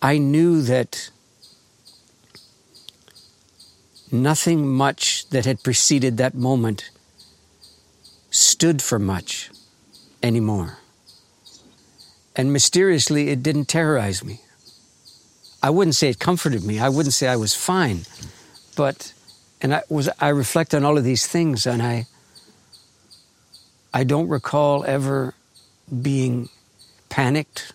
[0.00, 1.10] I knew that
[4.10, 6.90] nothing much that had preceded that moment
[8.30, 9.50] stood for much
[10.22, 10.78] anymore.
[12.36, 14.40] And mysteriously, it didn't terrorize me.
[15.62, 16.78] I wouldn't say it comforted me.
[16.78, 18.02] I wouldn't say I was fine.
[18.76, 19.12] But,
[19.60, 22.06] and I was, I reflect on all of these things and I,
[23.92, 25.34] I don't recall ever
[26.02, 26.48] being
[27.08, 27.72] panicked,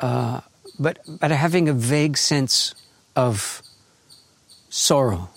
[0.00, 0.42] uh,
[0.78, 2.74] but, but having a vague sense
[3.16, 3.62] of
[4.70, 5.28] sorrow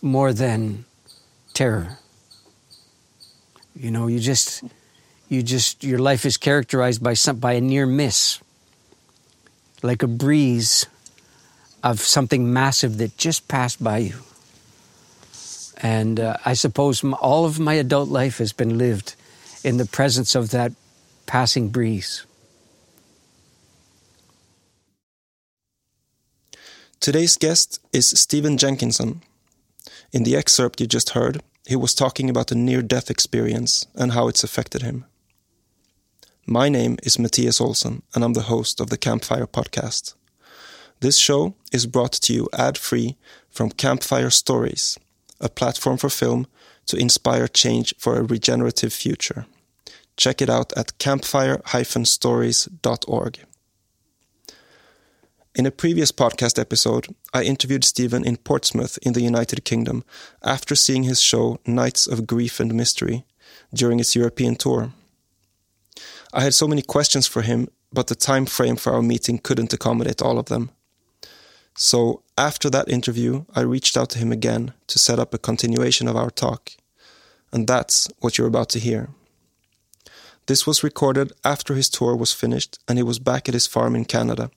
[0.00, 0.84] more than
[1.54, 1.98] terror.
[3.74, 4.62] You know, you just,
[5.28, 8.40] you just, your life is characterized by some, by a near miss,
[9.82, 10.86] like a breeze
[11.82, 14.14] of something massive that just passed by you.
[15.78, 19.16] And uh, I suppose all of my adult life has been lived
[19.64, 20.72] in the presence of that
[21.26, 22.24] passing breeze.
[27.02, 29.22] Today's guest is Stephen Jenkinson.
[30.12, 34.12] In the excerpt you just heard, he was talking about a near death experience and
[34.12, 35.06] how it's affected him.
[36.46, 40.14] My name is Matthias Olsson, and I'm the host of the Campfire podcast.
[41.00, 43.16] This show is brought to you ad free
[43.50, 44.96] from Campfire Stories,
[45.40, 46.46] a platform for film
[46.86, 49.46] to inspire change for a regenerative future.
[50.16, 51.60] Check it out at campfire
[52.04, 53.40] stories.org.
[55.54, 60.02] In a previous podcast episode, I interviewed Stephen in Portsmouth in the United Kingdom
[60.42, 63.26] after seeing his show Nights of Grief and Mystery
[63.74, 64.94] during its European tour.
[66.32, 69.74] I had so many questions for him, but the time frame for our meeting couldn't
[69.74, 70.70] accommodate all of them.
[71.76, 76.08] So, after that interview, I reached out to him again to set up a continuation
[76.08, 76.70] of our talk.
[77.52, 79.10] And that's what you're about to hear.
[80.46, 83.94] This was recorded after his tour was finished and he was back at his farm
[83.94, 84.50] in Canada,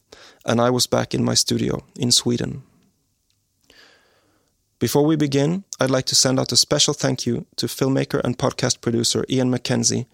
[0.46, 2.64] and I was back in my studio in Sweden.
[4.80, 8.38] Before we begin, I'd like to send out a special thank you to filmmaker and
[8.38, 10.06] podcast producer Ian McKenzie,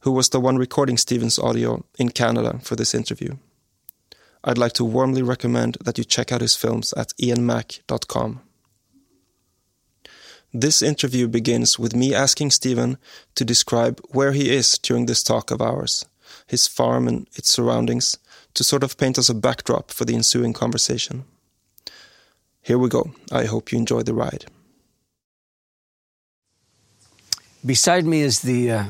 [0.00, 3.36] who was the one recording Stephen's audio in Canada for this interview.
[4.42, 8.40] I'd like to warmly recommend that you check out his films at ianmac.com.
[10.52, 12.98] This interview begins with me asking Stephen
[13.36, 16.06] to describe where he is during this talk of ours,
[16.46, 18.18] his farm and its surroundings,
[18.54, 21.24] to sort of paint us a backdrop for the ensuing conversation.
[22.62, 23.12] Here we go.
[23.30, 24.46] I hope you enjoy the ride.
[27.64, 28.84] Beside me is the uh,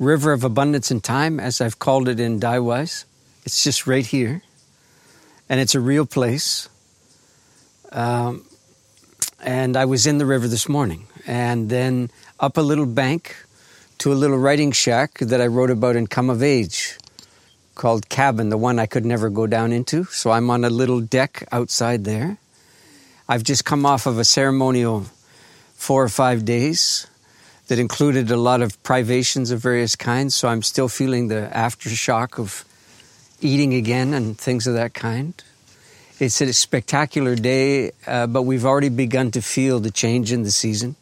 [0.00, 3.04] River of Abundance and Time, as I've called it in Die Wise.
[3.44, 4.42] It's just right here,
[5.48, 6.68] and it's a real place.
[7.92, 8.44] Um,
[9.42, 13.36] and I was in the river this morning, and then up a little bank
[13.98, 16.96] to a little writing shack that I wrote about in Come of Age
[17.74, 20.04] called Cabin, the one I could never go down into.
[20.04, 22.38] So I'm on a little deck outside there.
[23.28, 25.06] I've just come off of a ceremonial
[25.74, 27.06] four or five days
[27.68, 30.34] that included a lot of privations of various kinds.
[30.34, 32.64] So I'm still feeling the aftershock of
[33.40, 35.32] eating again and things of that kind.
[36.20, 40.50] It's a spectacular day, uh, but we've already begun to feel the change in the
[40.50, 40.96] season,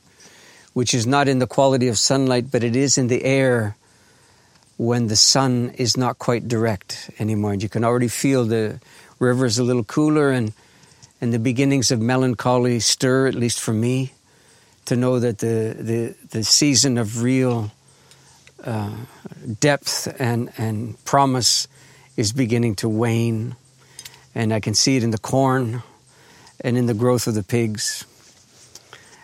[0.75, 3.77] which is not in the quality of sunlight, but it is in the air
[4.77, 7.53] when the sun is not quite direct anymore.
[7.53, 8.79] And you can already feel the
[9.19, 10.53] river is a little cooler and,
[11.21, 14.13] and the beginnings of melancholy stir, at least for me,
[14.85, 17.73] to know that the, the, the season of real
[18.63, 18.95] uh,
[19.59, 21.67] depth and, and promise
[22.17, 23.57] is beginning to wane.
[24.35, 25.83] And I can see it in the corn
[26.61, 28.05] and in the growth of the pigs.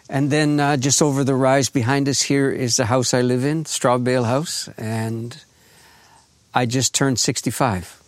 [0.09, 3.45] And then uh, just over the rise behind us here is the house I live
[3.45, 4.69] in, Straw Bale House.
[4.77, 5.37] And
[6.55, 8.01] I just turned 65.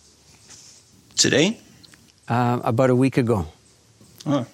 [1.15, 1.59] Today?
[2.27, 3.47] Uh, about a week ago.
[4.25, 4.45] Oh,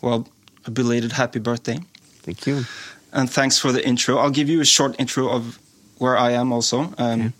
[0.00, 0.26] well,
[0.64, 1.78] a belated happy birthday.
[2.22, 2.64] Thank you.
[3.12, 4.16] And thanks for the intro.
[4.16, 5.58] I'll give you a short intro of
[5.98, 6.92] where I am also.
[6.98, 7.32] Um, okay.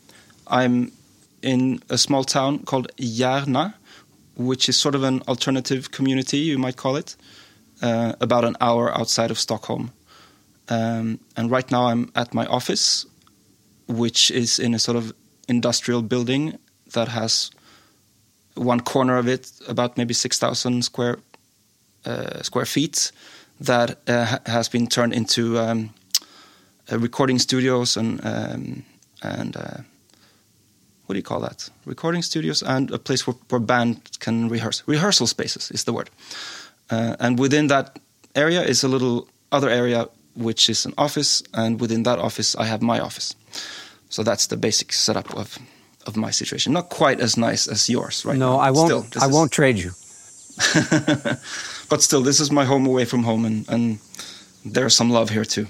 [0.47, 0.93] I'm
[1.43, 3.75] in a small town called Järna,
[4.37, 7.17] which is sort of an alternative community, you might call it,
[7.83, 9.93] uh, about an hour outside of Stockholm.
[10.69, 13.07] Um, and right now I'm at my office,
[13.89, 15.13] which is in a sort of
[15.49, 16.59] industrial building
[16.93, 17.51] that has
[18.55, 21.19] one corner of it about maybe 6,000 square
[22.05, 23.13] uh, square feet
[23.61, 25.91] that uh, has been turned into um,
[26.91, 28.85] uh, recording studios and um,
[29.23, 29.79] and uh,
[31.13, 31.69] what do you call that?
[31.85, 34.83] Recording studios and a place where, where band can rehearse.
[34.87, 36.09] Rehearsal spaces is the word.
[36.91, 37.99] Uh, and within that
[38.35, 42.65] area is a little other area which is an office, and within that office I
[42.65, 43.35] have my office.
[44.09, 45.59] So that's the basic setup of
[46.07, 46.73] of my situation.
[46.73, 48.39] Not quite as nice as yours, right?
[48.39, 49.07] No, now, I won't.
[49.07, 49.91] Still, I is, won't trade you.
[51.91, 53.99] but still, this is my home away from home, and, and
[54.65, 55.67] there's some love here too,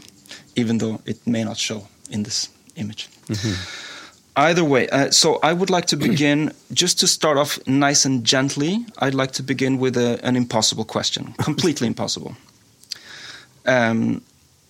[0.54, 3.08] even though it may not show in this image.
[3.26, 3.91] Mm-hmm.
[4.36, 8.24] Either way, uh, so I would like to begin just to start off nice and
[8.24, 8.84] gently.
[8.98, 12.34] I'd like to begin with a, an impossible question, completely impossible.
[13.66, 14.22] Um,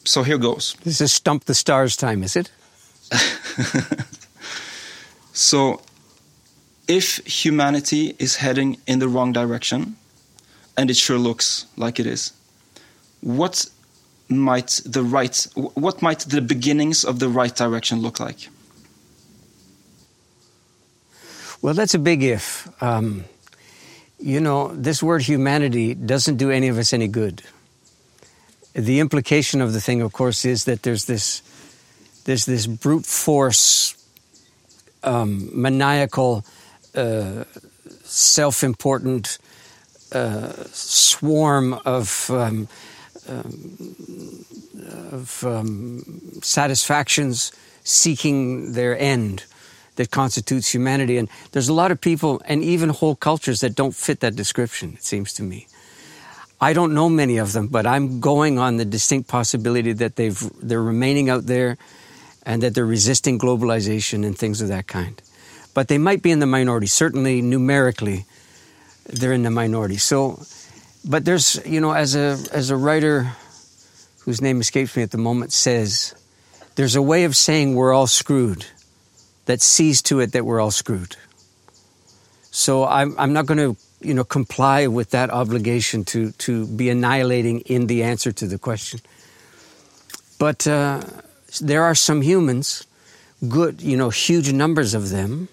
[0.05, 0.77] so here goes.
[0.83, 2.51] This is stump the stars time, is it?
[5.33, 5.81] so,
[6.89, 9.97] if humanity is heading in the wrong direction,
[10.77, 12.33] and it sure looks like it is,
[13.21, 13.67] what
[14.29, 18.49] might the right, what might the beginnings of the right direction look like?
[21.63, 22.69] Well, that's a big if.
[22.83, 23.25] Um,
[24.19, 27.45] you know, this word humanity doesn't do any of us any good.
[28.73, 31.41] The implication of the thing, of course, is that there's this,
[32.25, 33.95] there's this brute force,
[35.05, 36.45] um, maniacal,
[36.97, 37.45] uh,
[38.03, 39.39] self important
[40.11, 42.67] uh, swarm of um,
[43.29, 44.45] um,
[45.13, 46.03] of um,
[46.43, 47.53] satisfactions
[47.85, 49.45] seeking their end
[49.97, 51.19] that constitutes humanity.
[51.19, 54.95] And there's a lot of people and even whole cultures that don't fit that description,
[54.95, 55.67] it seems to me.
[56.61, 60.41] I don't know many of them, but I'm going on the distinct possibility that they've,
[60.63, 61.77] they're remaining out there
[62.47, 65.21] and that they're resisting globalization and things of that kind.
[65.75, 66.87] But they might be in the minority.
[66.87, 68.27] Certainly, numerically,
[69.07, 69.97] they're in the minority.
[69.97, 70.43] So,
[71.05, 73.33] but there's, you know, as a, as a writer
[74.21, 76.15] whose name escapes me at the moment says,
[76.77, 78.67] there's a way of saying we're all screwed
[79.47, 81.17] that sees to it that we're all screwed.
[82.51, 86.91] So I'm, I'm not going to, you know, comply with that obligation to, to be
[86.91, 89.01] annihilating in the answer to the question.
[90.39, 91.03] But uh,
[91.61, 92.87] there are some humans,
[93.49, 95.49] good, you know, huge numbers of them,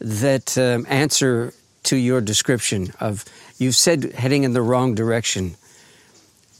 [0.00, 1.52] that um, answer
[1.84, 3.24] to your description of
[3.58, 5.56] you've said heading in the wrong direction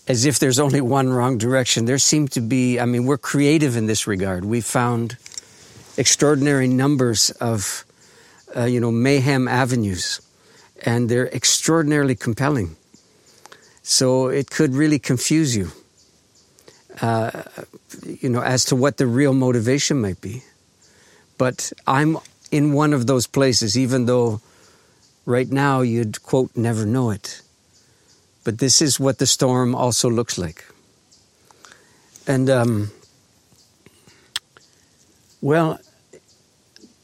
[0.07, 1.87] as if there's only one wrong direction.
[1.87, 4.45] There seem to be, I mean, we're creative in this regard.
[4.45, 5.17] We found
[5.97, 7.85] extraordinary numbers of,
[8.57, 10.21] uh, you know, mayhem avenues,
[10.85, 12.77] and they're extraordinarily compelling.
[13.83, 15.71] So it could really confuse you,
[17.03, 17.43] uh,
[18.07, 20.43] you know, as to what the real motivation might be.
[21.37, 22.19] But I'm
[22.51, 24.41] in one of those places, even though
[25.27, 27.43] right now you'd quote never know it.
[28.45, 30.65] But this is what the storm also looks like.
[32.27, 32.91] And um,
[35.45, 35.79] well,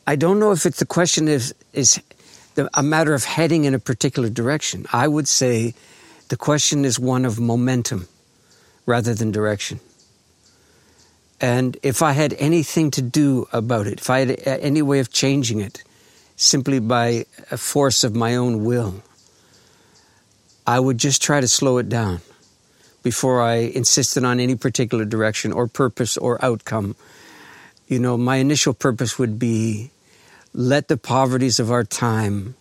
[0.07, 2.01] I don't know if it's the question is is
[2.55, 4.87] the, a matter of heading in a particular direction.
[4.95, 5.75] I would say
[6.31, 8.09] the question is one of momentum
[8.87, 9.79] rather than direction.
[11.39, 15.01] And if I had anything to do about it, if I had uh, any way
[15.01, 15.85] of changing it,
[16.37, 19.03] simply by a force of my own will,
[20.67, 22.23] I would just try to slow it down
[23.03, 26.97] before I insisted on any particular direction or purpose or outcome
[27.91, 29.91] you know, my initial purpose would be
[30.55, 32.55] let the poverties of our time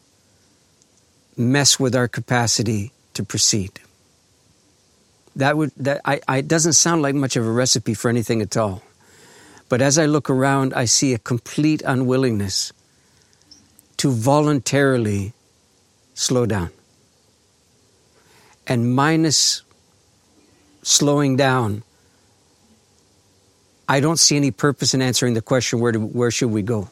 [1.38, 3.80] mess with our capacity to proceed.
[5.36, 8.42] That would that I, I it doesn't sound like much of a recipe for anything
[8.42, 8.81] at all.
[9.70, 12.74] But as I look around, I see a complete unwillingness
[13.98, 15.34] to voluntarily
[16.16, 16.72] slow down.
[18.66, 19.62] And minus
[20.81, 21.83] slowing down,
[23.90, 26.90] I don't see any purpose in answering the question where, do, where should we go?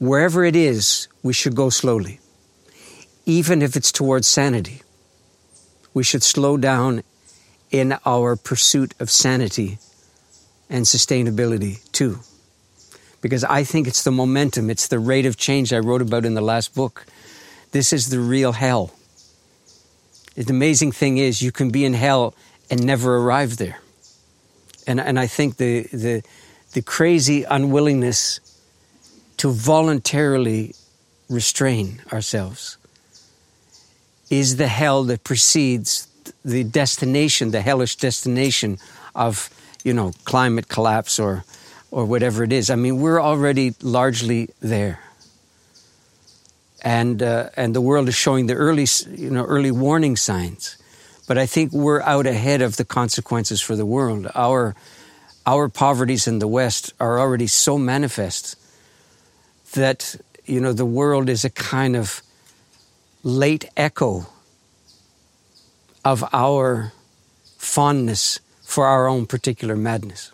[0.00, 2.18] Wherever it is, we should go slowly.
[3.24, 4.82] Even if it's towards sanity,
[5.94, 7.04] we should slow down
[7.70, 9.78] in our pursuit of sanity
[10.68, 12.18] and sustainability too.
[13.20, 16.34] Because I think it's the momentum, it's the rate of change I wrote about in
[16.34, 17.06] the last book.
[17.70, 18.92] This is the real hell.
[20.34, 22.34] The amazing thing is, you can be in hell
[22.70, 23.78] and never arrive there
[24.86, 26.22] and and I think the the
[26.72, 28.40] the crazy unwillingness
[29.36, 30.74] to voluntarily
[31.28, 32.76] restrain ourselves
[34.30, 36.06] is the hell that precedes
[36.44, 38.78] the destination, the hellish destination
[39.14, 39.50] of
[39.84, 41.44] you know climate collapse or
[41.90, 42.70] or whatever it is.
[42.70, 45.00] I mean, we're already largely there.
[46.82, 50.76] And, uh, and the world is showing the early, you know, early warning signs.
[51.30, 54.26] But I think we're out ahead of the consequences for the world.
[54.34, 54.74] Our,
[55.46, 58.56] our poverties in the West are already so manifest
[59.74, 62.20] that, you know, the world is a kind of
[63.22, 64.26] late echo
[66.04, 66.92] of our
[67.58, 70.32] fondness for our own particular madness.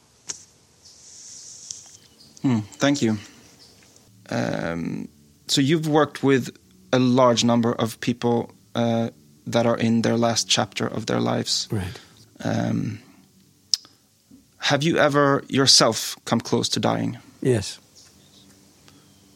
[2.41, 3.19] Hmm, thank you.
[4.31, 5.09] um,
[5.47, 6.57] so you've worked with
[6.91, 9.11] a large number of people uh,
[9.47, 11.69] that are in their last chapter of their lives.
[11.71, 12.01] Right.
[12.45, 13.01] Um,
[14.59, 17.19] have you ever yourself come close to dying?
[17.41, 17.79] Yes.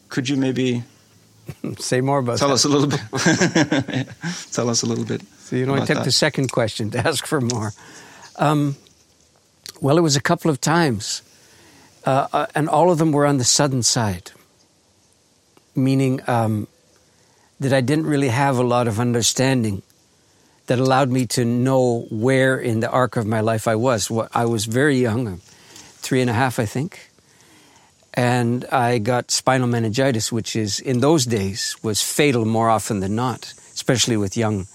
[0.09, 0.83] Could you maybe
[1.79, 2.39] say more about it?
[2.39, 2.55] tell that?
[2.55, 4.07] us a little bit?
[4.51, 5.21] tell us a little bit.
[5.39, 6.03] So you took that.
[6.03, 7.71] the second question to ask for more.
[8.37, 8.75] Um,
[9.79, 11.21] well, it was a couple of times,
[12.05, 14.31] uh, uh, and all of them were on the sudden side,
[15.75, 16.67] meaning um,
[17.59, 19.81] that I didn't really have a lot of understanding
[20.67, 24.11] that allowed me to know where in the arc of my life I was.
[24.33, 25.41] I was very young,
[25.97, 27.09] three and a half, I think,
[28.13, 33.15] and I got spinal meningitis, which is in those days was fatal more often than
[33.15, 34.67] not, especially with young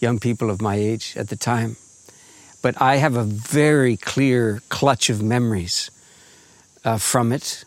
[0.00, 1.76] young people of my age at the time.
[2.62, 5.90] But I have a very clear clutch of memories
[6.84, 7.64] uh, from it.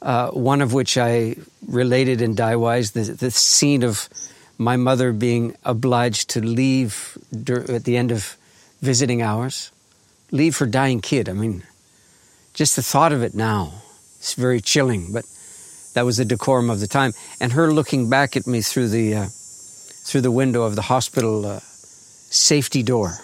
[0.00, 4.08] Uh, one of which I related in Wise, the, the scene of
[4.58, 8.36] my mother being obliged to leave at the end of
[8.80, 9.72] visiting hours,
[10.30, 11.28] leave her dying kid.
[11.28, 11.64] I mean,
[12.54, 13.82] just the thought of it now,
[14.18, 15.24] it's very chilling, but
[15.94, 17.12] that was the decorum of the time.
[17.40, 21.46] And her looking back at me through the, uh, through the window of the hospital
[21.46, 23.14] uh, safety door,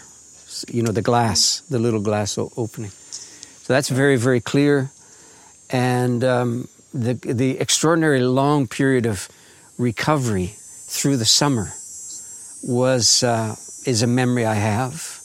[0.68, 2.90] you know, the glass, the little glass opening.
[2.90, 4.90] So that's very, very clear.
[5.70, 9.28] And um, the, the extraordinary long period of
[9.78, 10.56] recovery
[10.90, 11.72] through the summer
[12.64, 13.54] was uh,
[13.86, 15.20] is a memory I have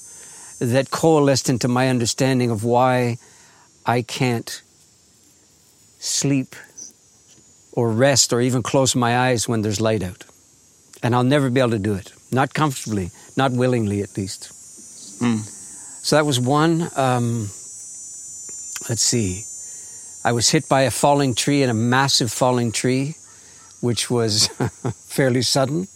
[0.60, 3.17] that coalesced into my understanding of why
[3.86, 4.62] I can't
[6.00, 6.55] sleep
[7.74, 10.24] or rest or even close my eyes when there's light out.
[11.01, 12.13] And I'll never be able to do it.
[12.31, 14.51] Not comfortably, not willingly at least.
[15.19, 15.39] Mm.
[16.05, 16.88] So that was one.
[16.95, 17.50] Um,
[18.88, 19.43] let's see.
[20.24, 23.15] I was hit by a falling tree and a massive falling tree
[23.86, 24.48] which was
[25.15, 25.88] fairly sudden,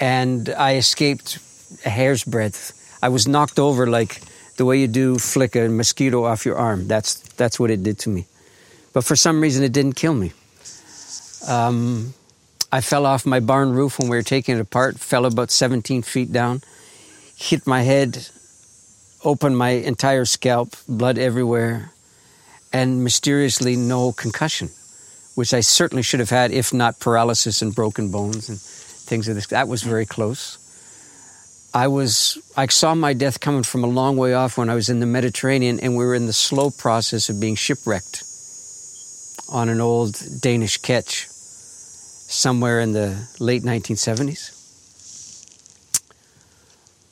[0.00, 1.38] and I escaped
[1.86, 2.74] a hair's breadth.
[3.00, 4.20] I was knocked over like
[4.56, 6.88] the way you do flick a mosquito off your arm.
[6.88, 8.26] That's that's what it did to me.
[8.92, 10.32] But for some reason, it didn't kill me.
[11.46, 12.14] Um,
[12.72, 14.98] I fell off my barn roof when we were taking it apart.
[14.98, 16.62] Fell about 17 feet down,
[17.36, 18.28] hit my head,
[19.22, 21.92] opened my entire scalp, blood everywhere,
[22.72, 24.70] and mysteriously no concussion
[25.34, 29.34] which I certainly should have had, if not paralysis and broken bones and things of
[29.34, 29.48] this.
[29.48, 30.58] That was very close.
[31.74, 34.88] I was I saw my death coming from a long way off when I was
[34.88, 38.22] in the Mediterranean and we were in the slow process of being shipwrecked
[39.50, 44.52] on an old Danish ketch somewhere in the late 1970s.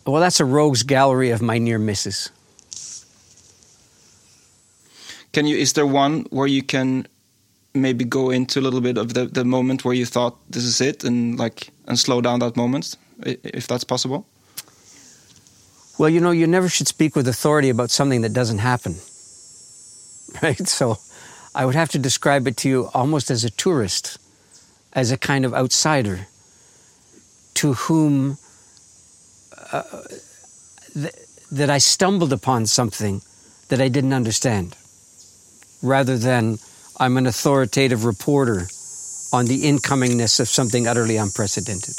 [0.07, 2.31] Well, that's a rogues gallery of my near misses.
[5.33, 7.09] Can you is there one where you can
[7.75, 10.81] maybe go into a little bit of the, the moment where you thought this is
[10.81, 14.27] it and like and slow down that moment if that's possible?
[15.99, 18.97] Well you know you never should speak with authority about something that doesn't happen.
[20.43, 20.67] Right?
[20.67, 20.97] So
[21.55, 24.19] i would have to describe it to you almost as a tourist
[24.93, 26.27] as a kind of outsider
[27.55, 28.39] to whom
[29.73, 29.83] uh,
[30.95, 31.13] th
[31.53, 33.21] that i stumbled upon something
[33.69, 34.77] that i didn't understand
[35.83, 36.59] rather than
[36.99, 38.69] I'm an authoritative reporter
[39.33, 41.97] on the incomingness of something utterly unprecedented.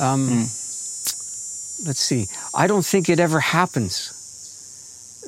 [0.00, 1.86] Um, mm.
[1.86, 2.26] Let's see.
[2.54, 4.14] I don't think it ever happens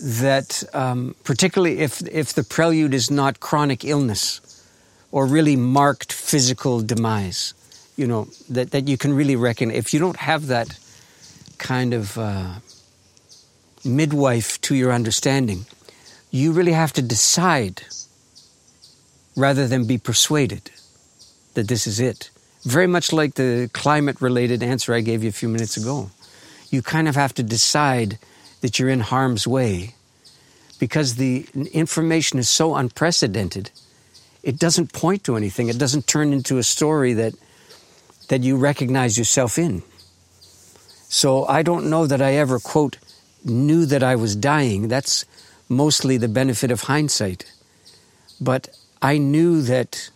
[0.03, 4.41] that, um, particularly if, if the prelude is not chronic illness
[5.13, 7.55] or really marked physical demise,
[7.97, 9.71] you know, that, that you can really reckon.
[9.71, 10.79] If you don't have that
[11.59, 12.55] kind of uh,
[13.85, 15.67] midwife to your understanding,
[16.31, 17.83] you really have to decide
[19.41, 20.71] rather than be persuaded
[21.55, 22.31] that this is it.
[22.63, 26.11] Very much like the climate related answer I gave you a few minutes ago.
[26.71, 28.19] You kind of have to decide
[28.61, 29.95] that you're in harm's way
[30.79, 33.71] because the information is so unprecedented.
[34.43, 35.69] It doesn't point to anything.
[35.69, 37.35] It doesn't turn into a story that,
[38.29, 39.83] that you recognize yourself in.
[41.09, 42.99] So I don't know that I ever, quote,
[43.45, 44.89] knew that I was dying.
[44.89, 45.25] That's
[45.69, 47.51] mostly the benefit of hindsight.
[48.41, 48.69] But
[49.03, 50.11] I knew that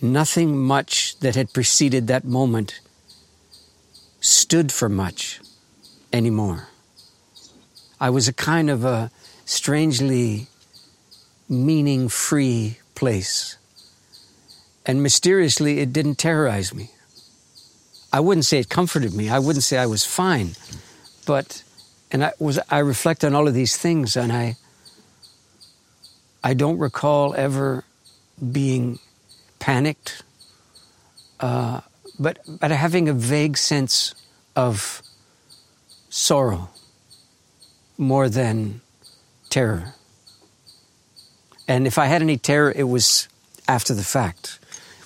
[0.00, 2.80] nothing much that had preceded that moment
[4.20, 5.40] stood for much
[6.12, 6.68] anymore.
[8.00, 9.10] I was a kind of a
[9.44, 10.46] strangely
[11.48, 13.56] meaning free place.
[14.86, 16.90] And mysteriously, it didn't terrorize me.
[18.12, 19.28] I wouldn't say it comforted me.
[19.28, 20.52] I wouldn't say I was fine.
[21.26, 21.62] But,
[22.10, 24.56] and I, was, I reflect on all of these things and I,
[26.42, 27.84] I don't recall ever
[28.52, 28.98] being
[29.58, 30.22] panicked,
[31.38, 31.80] uh,
[32.18, 34.14] but, but having a vague sense
[34.56, 35.02] of
[36.08, 36.70] sorrow
[37.98, 38.80] more than
[39.50, 39.94] terror.
[41.68, 43.28] And if I had any terror, it was
[43.68, 44.58] after the fact,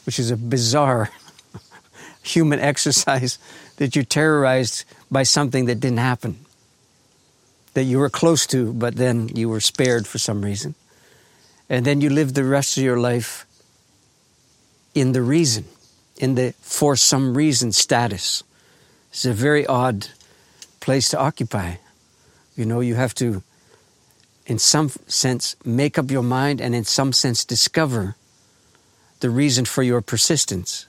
[0.07, 1.11] which is a bizarre
[2.23, 3.39] human exercise
[3.77, 6.39] that you're terrorized by something that didn't happen,
[7.75, 10.75] that you were close to, but then you were spared for some reason.
[11.69, 13.47] And then you live the rest of your life
[14.95, 15.65] in the reason,
[16.19, 18.43] in the for some reason status.
[19.11, 20.09] It's a very odd
[20.81, 21.77] place to occupy.
[22.57, 23.43] You know, you have to,
[24.47, 28.17] in some sense, make up your mind and, in some sense, discover
[29.21, 30.87] the reason for your persistence.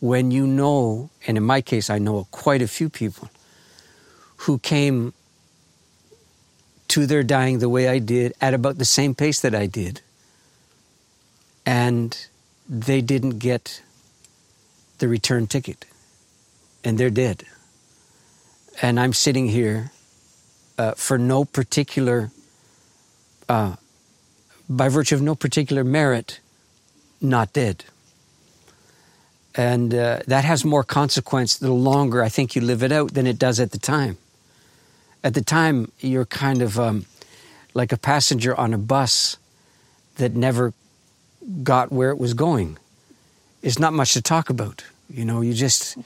[0.00, 3.30] When you know, and in my case, I know quite a few people
[4.46, 5.14] who came
[6.88, 10.00] to their dying the way I did at about the same pace that I did.
[11.66, 12.16] And
[12.68, 13.82] they didn't get
[14.98, 15.84] the return ticket.
[16.82, 17.44] And they're dead.
[18.80, 19.90] And I'm sitting here
[20.78, 22.30] uh, for no particular,
[23.48, 23.76] uh,
[24.68, 26.40] by virtue of no particular merit,
[27.20, 27.84] not dead.
[29.54, 33.26] And uh, that has more consequence the longer I think you live it out than
[33.26, 34.16] it does at the time.
[35.24, 37.06] At the time, you're kind of um,
[37.74, 39.36] like a passenger on a bus
[40.16, 40.72] that never
[41.62, 42.78] got where it was going.
[43.62, 44.84] It's not much to talk about.
[45.10, 45.98] You know, you just,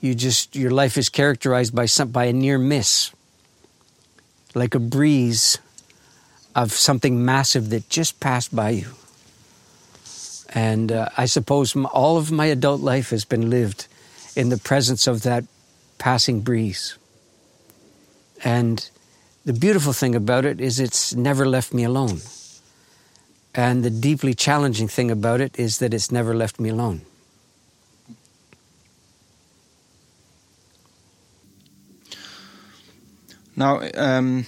[0.00, 3.12] you just, your life is characterized by some, by a near miss
[4.56, 5.58] like a breeze
[6.54, 8.88] of something massive that just passed by you.
[10.48, 13.86] And uh, I suppose all of my adult life has been lived
[14.34, 15.44] in the presence of that
[15.98, 16.96] passing breeze.
[18.44, 18.88] And
[19.44, 22.20] the beautiful thing about it is it's never left me alone.
[23.54, 27.02] And the deeply challenging thing about it is that it's never left me alone.
[33.56, 34.44] Now, um,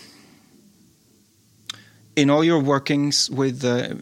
[2.14, 3.94] in all your workings with uh,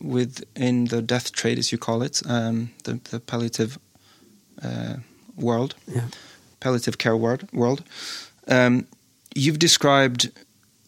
[0.00, 3.78] with in the death trade, as you call it, um, the, the palliative
[4.60, 4.96] uh,
[5.36, 6.08] world, yeah.
[6.58, 7.84] palliative care world, world
[8.48, 8.86] um,
[9.34, 10.30] you've described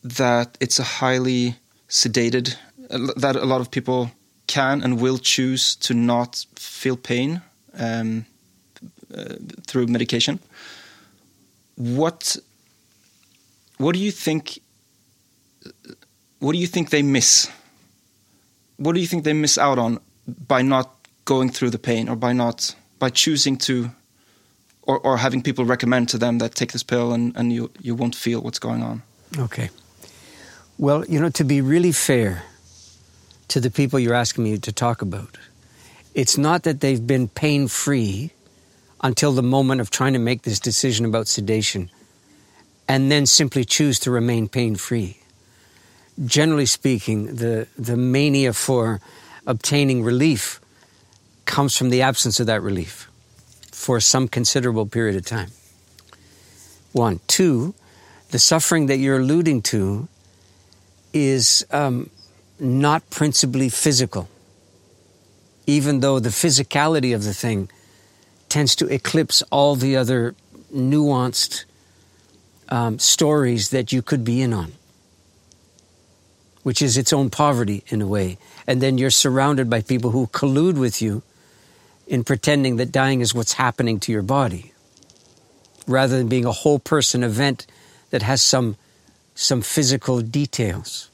[0.03, 1.57] that it's a highly
[1.89, 2.57] sedated,
[2.89, 4.11] that a lot of people
[4.47, 7.43] can and will choose to not feel pain
[7.79, 8.27] um,
[9.15, 9.35] uh,
[9.67, 10.41] through medication.
[11.77, 12.37] What
[13.79, 14.61] what do you think?
[16.39, 17.49] What do you think they miss?
[18.77, 20.91] What do you think they miss out on by not
[21.25, 23.91] going through the pain, or by not by choosing to,
[24.83, 27.95] or or having people recommend to them that take this pill and and you you
[27.95, 29.03] won't feel what's going on?
[29.39, 29.71] Okay.
[30.79, 32.43] Well, you know, to be really fair
[33.49, 35.37] to the people you're asking me to talk about,
[36.15, 38.31] it's not that they've been pain free
[39.03, 41.91] until the moment of trying to make this decision about sedation
[42.89, 45.19] and then simply choose to remain pain free.
[46.25, 49.01] Generally speaking, the, the mania for
[49.47, 50.61] obtaining relief
[51.45, 53.10] comes from the absence of that relief
[53.81, 55.49] for some considerable period of time.
[56.93, 57.21] One.
[57.27, 57.75] Two,
[58.31, 60.07] the suffering that you're alluding to
[61.15, 62.11] is um,
[62.59, 64.29] not principally physical,
[65.67, 67.71] even though the physicality of the thing
[68.51, 70.35] tends to eclipse all the other
[70.75, 71.65] nuanced
[72.69, 74.73] um, stories that you could be in on,
[76.65, 78.37] which is its own poverty in a way.
[78.67, 81.23] And then you're surrounded by people who collude with you
[82.11, 84.73] in pretending that dying is what's happening to your body,
[85.87, 87.67] rather than being a whole person event
[88.11, 88.77] that has some,
[89.37, 91.09] some physical details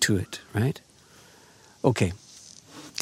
[0.00, 0.80] to it, right?
[1.84, 2.12] Okay.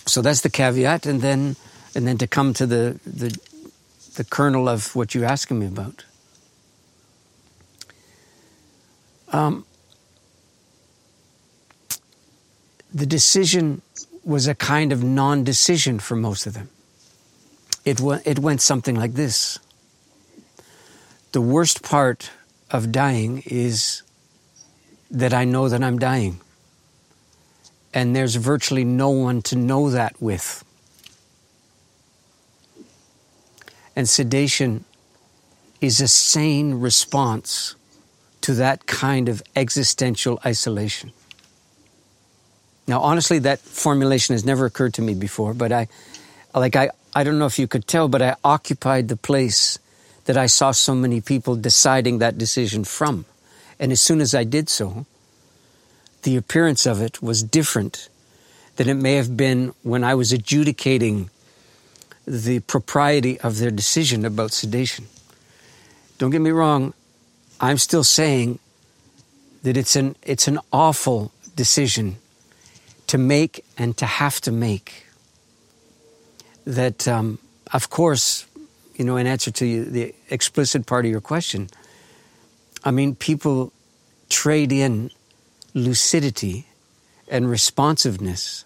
[0.06, 1.56] So that's the caveat, and then
[1.94, 3.36] and then to come to the the,
[4.16, 6.04] the kernel of what you're asking me about.
[9.32, 9.64] Um,
[12.92, 13.80] the decision
[14.24, 16.68] was a kind of non decision for most of them.
[17.90, 19.58] It, it went something like this
[21.32, 22.30] The worst part
[22.70, 24.02] of dying is
[25.10, 26.40] that I know that I'm dying.
[27.92, 30.64] And there's virtually no one to know that with.
[33.96, 34.84] And sedation
[35.80, 37.74] is a sane response
[38.42, 41.10] to that kind of existential isolation.
[42.86, 45.88] Now, honestly, that formulation has never occurred to me before, but I,
[46.54, 49.78] like, I, I don't know if you could tell, but I occupied the place
[50.26, 53.24] that I saw so many people deciding that decision from.
[53.78, 55.06] And as soon as I did so,
[56.22, 58.08] the appearance of it was different
[58.76, 61.30] than it may have been when I was adjudicating
[62.26, 65.06] the propriety of their decision about sedation.
[66.18, 66.94] Don't get me wrong,
[67.60, 68.58] I'm still saying
[69.62, 72.16] that it's an, it's an awful decision
[73.08, 75.06] to make and to have to make.
[76.64, 77.38] That, um,
[77.72, 78.46] of course,
[78.94, 81.70] you know, in answer to the explicit part of your question,
[82.84, 83.72] I mean, people
[84.28, 85.10] trade in
[85.74, 86.66] lucidity
[87.28, 88.64] and responsiveness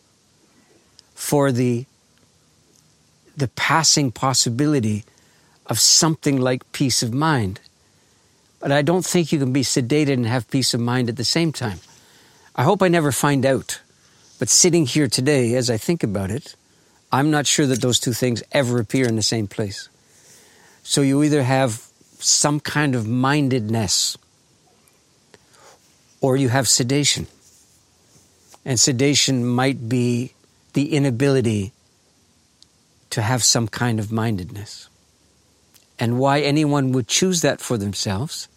[1.15, 1.87] for the
[3.37, 5.05] the passing possibility
[5.67, 7.61] of something like peace of mind.
[8.61, 11.25] But I don't think you can be sedated and have peace of mind at the
[11.25, 11.81] same time.
[12.55, 13.81] I hope I never find out.
[14.39, 16.55] But sitting here today, as I think about it,
[17.15, 19.89] I'm not sure that those two things ever appear in the same place.
[20.83, 21.87] So you either have
[22.19, 24.19] some kind of mindedness
[26.21, 27.29] or you have sedation.
[28.65, 30.33] And sedation might be
[30.73, 31.71] the inability
[33.11, 34.89] to have some kind of mindedness.
[36.01, 38.49] And why anyone would choose that for themselves,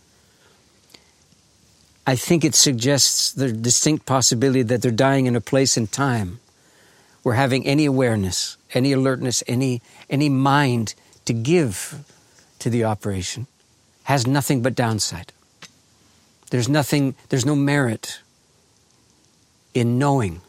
[2.08, 6.40] I think it suggests the distinct possibility that they're dying in a place and time
[7.28, 12.06] where having any awareness, any alertness, any, any mind to give
[12.58, 13.46] to the operation
[14.04, 15.34] has nothing but downside.
[16.52, 18.22] There's nothing, there's no merit
[19.74, 20.40] in knowing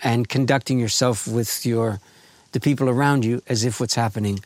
[0.00, 1.98] and conducting yourself with your
[2.52, 4.38] the people around you as if what's happening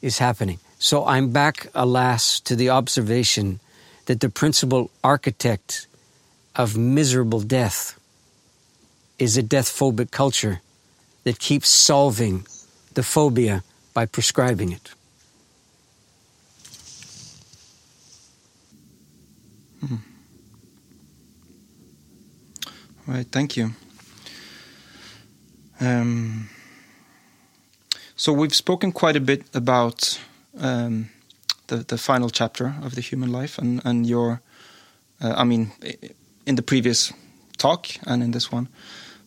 [0.00, 0.60] is happening.
[0.78, 3.58] So I'm back, alas, to the observation
[4.04, 5.88] that the principal architect
[6.54, 7.98] of miserable death
[9.18, 10.60] is a death phobic culture
[11.24, 12.46] that keeps solving
[12.94, 13.62] the phobia
[13.94, 14.90] by prescribing it.
[19.84, 19.98] Mm.
[23.06, 23.70] Right, thank you.
[25.80, 26.48] Um,
[28.16, 30.20] so we've spoken quite a bit about
[30.58, 31.10] um,
[31.66, 34.40] the the final chapter of the human life, and and your,
[35.20, 35.72] uh, I mean,
[36.46, 37.12] in the previous
[37.58, 38.68] talk and in this one,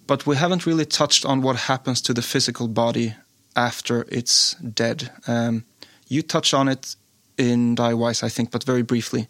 [0.09, 3.13] but we haven't really touched on what happens to the physical body
[3.55, 5.11] after it's dead.
[5.27, 5.63] Um,
[6.09, 6.95] you touch on it
[7.37, 9.27] in Die Wise, I think, but very briefly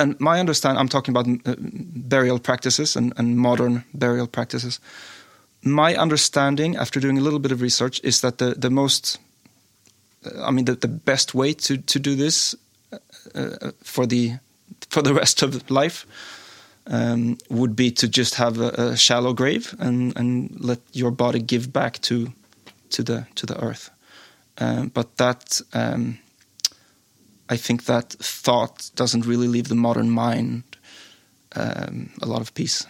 [0.00, 4.80] and my understanding, I'm talking about uh, burial practices and, and, modern burial practices.
[5.62, 9.18] My understanding, after doing a little bit of research, is that the the most,
[10.24, 12.54] uh, I mean, the, the best way to to do this
[12.92, 12.98] uh,
[13.34, 14.38] uh, for the
[14.90, 16.06] for the rest of life
[16.88, 21.40] um, would be to just have a, a, shallow grave and and let your body
[21.40, 22.32] give back to
[22.90, 23.90] to the to the earth.
[24.58, 25.60] Um, but that.
[25.72, 26.18] Um,
[27.50, 30.64] I think that thought doesn't really leave the modern mind
[31.56, 32.86] um, a lot of peace.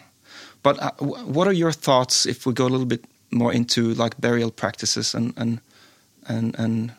[0.62, 4.20] But uh, what are your thoughts if we go a little bit more into like
[4.20, 5.60] burial practices and and
[6.26, 6.92] and and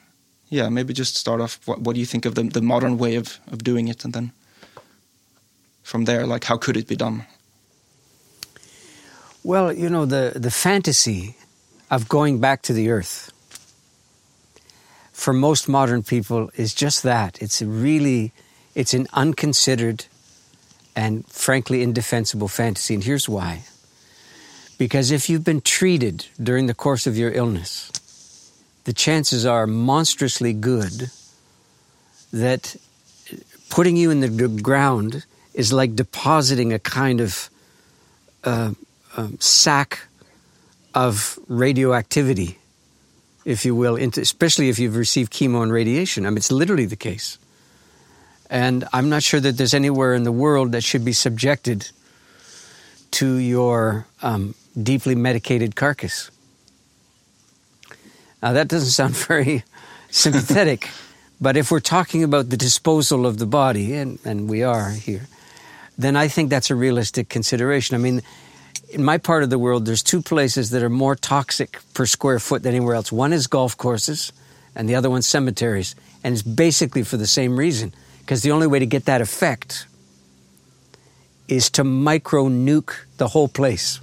[0.50, 1.60] yeah, maybe just start off.
[1.66, 4.14] What, what do you think of the the modern way of of doing it, and
[4.14, 4.32] then
[5.90, 7.26] from there, like how could it be done?
[9.44, 11.36] Well, you know the the fantasy
[11.90, 13.32] of going back to the earth
[15.20, 17.42] for most modern people is just that.
[17.42, 18.32] It's really,
[18.74, 20.06] it's an unconsidered
[20.96, 22.94] and frankly indefensible fantasy.
[22.94, 23.64] And here's why.
[24.78, 27.92] Because if you've been treated during the course of your illness,
[28.86, 31.12] the chances are monstrously good
[32.32, 32.78] that
[33.70, 37.50] putting you in the ground is like depositing a kind of
[38.44, 38.72] uh,
[39.18, 40.00] um, sack
[40.94, 42.60] of radioactivity
[43.46, 46.26] if you will, into, especially if you've received chemo and radiation.
[46.26, 47.40] I mean, it's literally the case.
[48.50, 51.90] And I'm not sure that there's anywhere in the world that should be subjected
[53.12, 56.30] to your um, deeply medicated carcass.
[58.42, 59.64] Now, that doesn't sound very
[60.12, 60.90] sympathetic,
[61.40, 65.28] but if we're talking about the disposal of the body, and, and we are here,
[66.00, 67.94] then I think that's a realistic consideration.
[67.94, 68.22] I mean,
[68.90, 72.40] in my part of the world, there's two places that are more toxic per square
[72.40, 73.12] foot than anywhere else.
[73.12, 74.32] One is golf courses,
[74.76, 75.96] and the other one's cemeteries.
[76.24, 79.88] And it's basically for the same reason, because the only way to get that effect
[81.50, 84.00] is to micro nuke the whole place.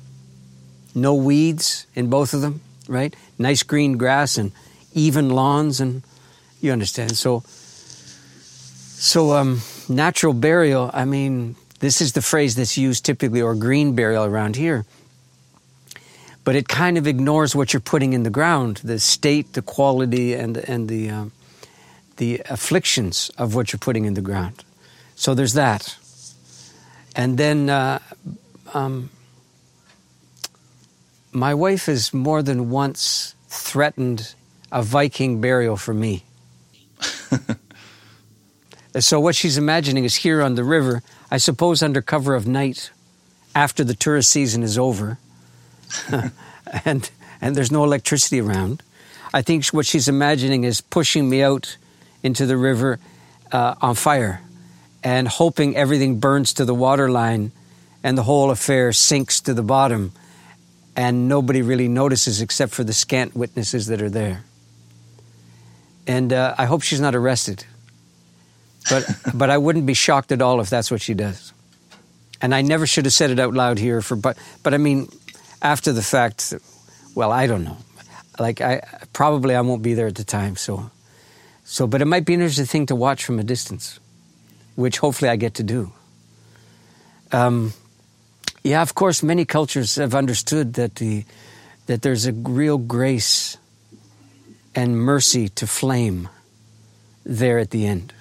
[0.95, 3.17] No weeds in both of them, right?
[3.39, 4.53] Nice green grass and
[4.93, 6.03] even lawns, and
[6.61, 7.17] you understand.
[7.17, 10.91] So, so um, natural burial.
[10.93, 14.85] I mean, this is the phrase that's used typically, or green burial around here.
[16.45, 20.33] But it kind of ignores what you're putting in the ground, the state, the quality,
[20.35, 21.33] and, and the, um,
[22.19, 24.65] the afflictions of what you're putting in the ground.
[25.17, 25.97] So there's that.
[27.17, 27.99] and then uh,
[28.75, 29.11] um,
[31.33, 34.35] my wife has more than once threatened
[34.73, 36.25] a Viking burial for me.
[39.01, 42.91] so what she's imagining is here on the river, I suppose under cover of night,
[43.55, 45.19] after the tourist season is over,
[46.85, 47.11] and
[47.41, 48.83] and there's no electricity around.
[49.35, 51.77] I think what she's imagining is pushing me out
[52.23, 52.99] into the river
[53.53, 54.41] uh, on fire
[55.03, 57.53] and hoping everything burns to the water line
[58.03, 60.13] and the whole affair sinks to the bottom
[60.97, 64.43] and nobody really notices except for the scant witnesses that are there.
[66.07, 67.65] And uh, I hope she's not arrested.
[68.89, 71.53] But, but I wouldn't be shocked at all if that's what she does.
[72.41, 75.09] And I never should have said it out loud here for but but I mean
[75.63, 76.55] after the fact
[77.15, 77.79] well I don't know.
[78.39, 80.91] Like I probably I won't be there at the time so
[81.65, 83.99] so but it might be an interesting thing to watch from a distance
[84.75, 85.93] which hopefully I get to do.
[87.33, 87.73] Um,
[88.63, 91.25] yeah of course many cultures have understood that the
[91.87, 93.57] that there's a real grace
[94.75, 96.29] and mercy to flame
[97.25, 98.13] there at the end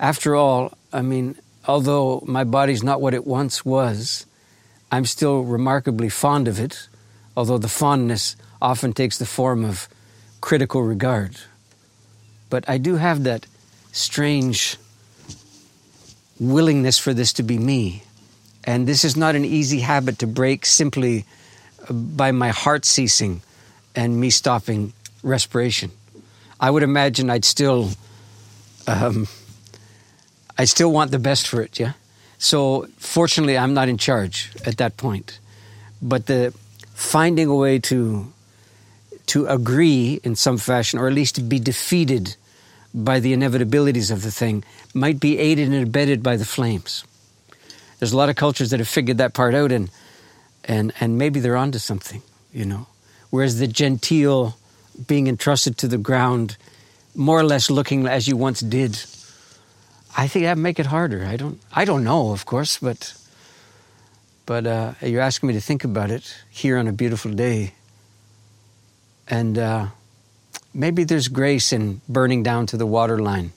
[0.00, 1.36] after all I mean
[1.68, 4.26] although my body's not what it once was
[4.90, 6.88] I'm still remarkably fond of it
[7.36, 9.88] although the fondness often takes the form of
[10.40, 11.36] critical regard.
[12.48, 13.46] But I do have that
[13.92, 14.76] strange
[16.38, 18.02] willingness for this to be me.
[18.64, 21.24] And this is not an easy habit to break simply
[21.90, 23.42] by my heart ceasing
[23.94, 25.90] and me stopping respiration.
[26.58, 27.90] I would imagine I'd still
[28.86, 29.26] um,
[30.60, 31.92] I still want the best for it yeah?
[32.38, 35.38] So fortunately I'm not in charge at that point.
[36.02, 36.52] But the
[36.94, 38.32] finding a way to
[39.32, 42.36] to agree in some fashion or at least be defeated
[42.92, 47.04] by the inevitabilities of the thing might be aided and abetted by the flames.
[47.98, 49.90] There's a lot of cultures that have figured that part out and
[50.64, 52.86] and and maybe they're onto something you know?
[53.30, 54.56] Whereas the genteel
[55.06, 56.56] being entrusted to the ground
[57.14, 58.96] more or less looking as you once did
[60.16, 61.24] I think that make it harder.
[61.24, 63.14] I don't I don't know of course but
[64.46, 67.74] but uh, you're asking me to think about it here on a beautiful day.
[69.28, 69.86] And uh,
[70.74, 73.52] maybe there's grace in burning down to the water line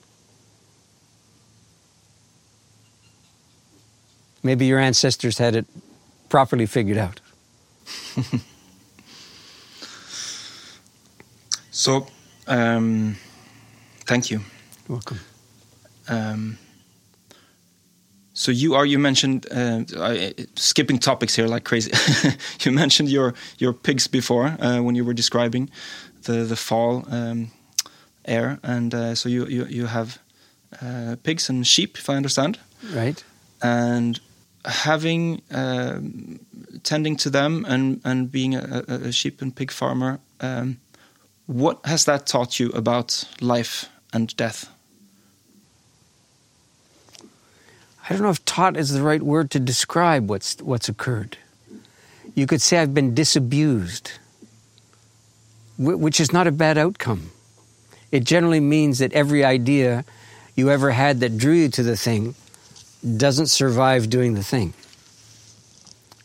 [4.44, 5.66] maybe your ancestors had it
[6.28, 7.20] properly figured out.
[11.76, 12.06] So
[12.46, 13.16] um,
[14.06, 14.40] thank you.
[14.86, 15.18] Welcome
[16.08, 16.58] um,
[18.34, 21.92] so you are you mentioned uh, uh, skipping topics here like crazy.
[22.64, 25.70] You mentioned your your pigs before uh, when you were describing
[26.22, 27.50] the the fall um,
[28.24, 30.18] air and uh, so you you, you have
[30.82, 32.58] uh, pigs and sheep if I understand.
[32.92, 33.24] Right.
[33.62, 34.20] And
[34.64, 36.00] having uh,
[36.82, 40.78] tending to them and and being a, a sheep and pig farmer um,
[41.46, 44.73] what has that taught you about life and death
[48.04, 51.38] I don't know if taught is the right word to describe what's what's occurred.
[52.34, 54.12] You could say I've been disabused
[55.76, 57.30] which is not a bad outcome.
[58.12, 60.04] It generally means that every idea
[60.54, 62.34] you ever had that drew you to the thing
[63.16, 64.72] doesn't survive doing the thing.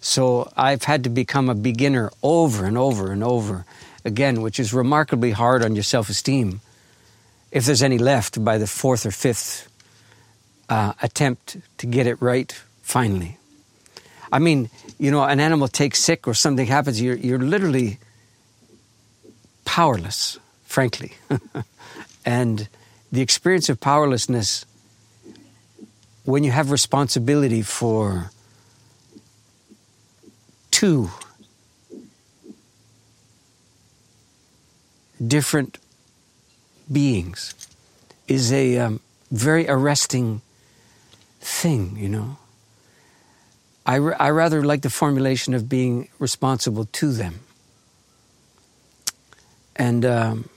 [0.01, 3.65] So I've had to become a beginner over and over and over
[4.05, 6.61] again which is remarkably hard on your self-esteem
[7.51, 9.68] if there's any left by the fourth or fifth
[10.69, 12.51] uh, attempt to get it right
[12.81, 13.37] finally.
[14.31, 17.99] I mean you know an animal takes sick or something happens you're, you're literally
[19.65, 21.13] powerless frankly.
[22.25, 22.67] And
[23.11, 24.65] the experience of powerlessness
[26.25, 28.29] when you have responsibility for
[30.69, 31.09] two
[35.25, 35.79] different
[36.91, 37.55] beings
[38.27, 38.99] is a um,
[39.31, 40.41] very arresting
[41.39, 42.37] thing you know?
[43.85, 47.39] I, I rather like the formulation of being responsible to them.
[49.75, 50.49] And um,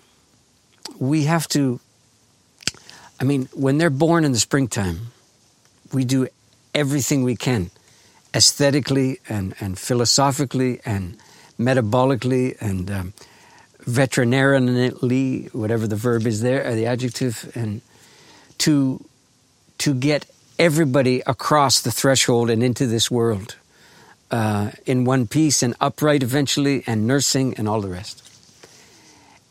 [0.99, 1.81] we have to
[3.21, 5.13] I mean when they're born in the springtime
[5.93, 6.27] we do
[6.75, 7.71] everything we can
[8.35, 11.17] aesthetically and, and philosophically and
[11.59, 13.13] metabolically and um,
[13.85, 17.83] veterinarianly, whatever the verb is there, or the adjective, and
[18.59, 19.05] to,
[19.79, 20.27] to get
[20.59, 23.57] everybody across the threshold and into this world
[24.31, 28.23] uh, in one piece and upright eventually and nursing and all the rest.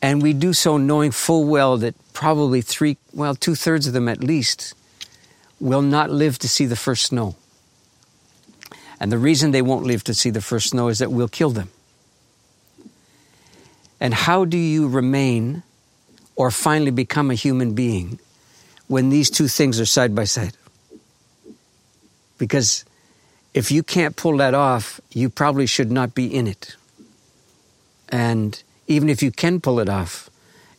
[0.00, 4.22] And we do so knowing full well that probably three, well, two-thirds of them at
[4.22, 4.74] least
[5.60, 7.36] will not live to see the first snow
[9.02, 11.50] And the reason they won't live to see the first snow is that we'll kill
[11.50, 11.70] them.
[14.00, 15.64] And how do you remain
[16.36, 18.20] or finally become a human being
[18.86, 20.56] when these two things are side by side?
[22.42, 22.84] Because
[23.54, 26.74] if you can't pull that off, you probably should not be in it.
[28.08, 30.28] And even if you can pull it off,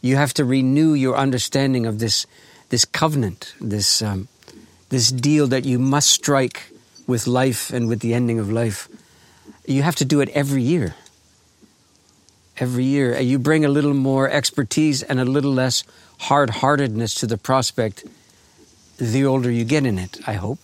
[0.01, 2.27] you have to renew your understanding of this,
[2.67, 4.27] this covenant, this, um,
[4.89, 6.69] this deal that you must strike
[7.07, 8.89] with life and with the ending of life.
[9.65, 10.95] You have to do it every year.
[12.57, 13.17] Every year.
[13.21, 15.85] You bring a little more expertise and a little less
[16.27, 18.03] hard heartedness to the prospect
[18.97, 20.59] the older you get in it, I hope.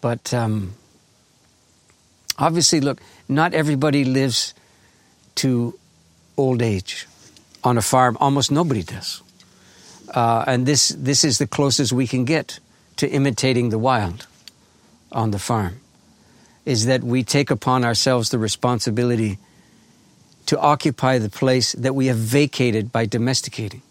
[0.00, 0.74] But um,
[2.38, 4.54] obviously, look, not everybody lives
[5.36, 5.78] to
[6.36, 7.06] old age
[7.64, 8.16] on a farm.
[8.20, 9.22] Almost nobody does.
[10.14, 12.60] Uh, and this, this is the closest we can get
[12.96, 14.26] to imitating the wild
[15.12, 15.80] on the farm,
[16.64, 19.38] is that we take upon ourselves the responsibility
[20.46, 23.82] to occupy the place that we have vacated by domesticating.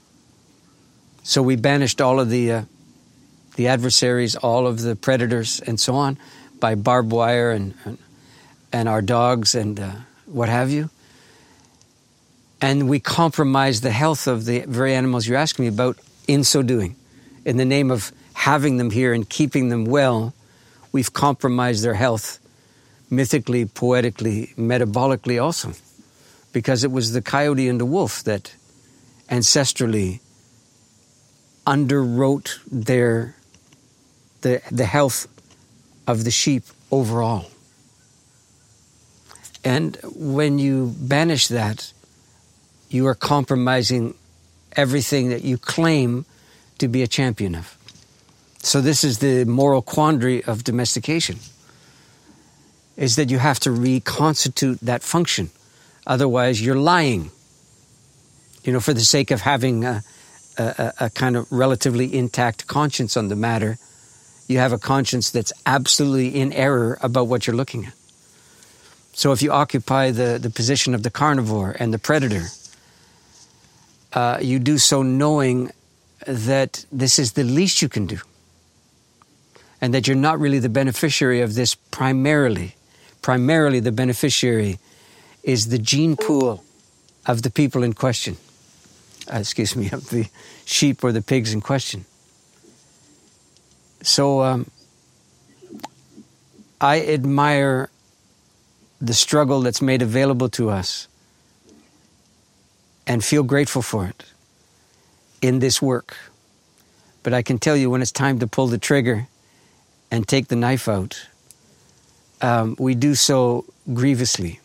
[1.24, 2.62] So we banished all of the, uh,
[3.58, 6.18] the adversaries, all of the predators, and so on,
[6.60, 7.98] by barbed wire and, and,
[8.72, 9.92] and our dogs and uh,
[10.26, 10.90] what have you
[12.62, 16.62] and we compromise the health of the very animals you're asking me about in so
[16.62, 16.96] doing.
[17.46, 20.34] In the name of having them here and keeping them well,
[20.92, 22.40] we've compromised their health
[23.10, 25.74] mythically, poetically, metabolically also.
[26.52, 28.54] Because it was the coyote and the wolf that
[29.30, 30.20] ancestrally
[31.66, 33.36] underwrote their
[34.42, 35.28] the, the health
[36.08, 37.46] of the sheep overall.
[39.64, 41.92] And when you banish that,
[42.90, 44.14] you are compromising
[44.74, 46.26] everything that you claim
[46.78, 47.78] to be a champion of.
[48.60, 51.40] So this is the moral quandary of domestication
[52.96, 55.50] is that you have to reconstitute that function.
[56.06, 57.32] Otherwise, you're lying.
[58.64, 60.04] You know, for the sake of having a,
[60.58, 63.78] a, a, kind of relatively intact conscience on the matter,
[64.48, 67.94] you have a conscience that's absolutely in error about what you're looking at.
[69.14, 72.46] So if you occupy the, the position of the carnivore and the predator,
[74.14, 75.72] uh, you do so knowing
[76.26, 78.20] that this is the least you can do.
[79.82, 82.76] And that you're not really the beneficiary of this primarily.
[83.22, 84.80] Primarily, the beneficiary
[85.44, 86.64] is the gene pool
[87.26, 88.38] of the people in question.
[89.32, 90.28] Uh, excuse me, of the
[90.66, 92.06] sheep or the pigs in question.
[94.02, 94.70] So um,
[96.80, 97.90] I admire
[99.00, 101.08] the struggle that's made available to us
[103.06, 104.26] and feel grateful for it
[105.42, 106.18] in this work.
[107.24, 109.28] But I can tell you when it's time to pull the trigger
[110.12, 111.28] and take the knife out,
[112.42, 114.60] um, we do so grievously,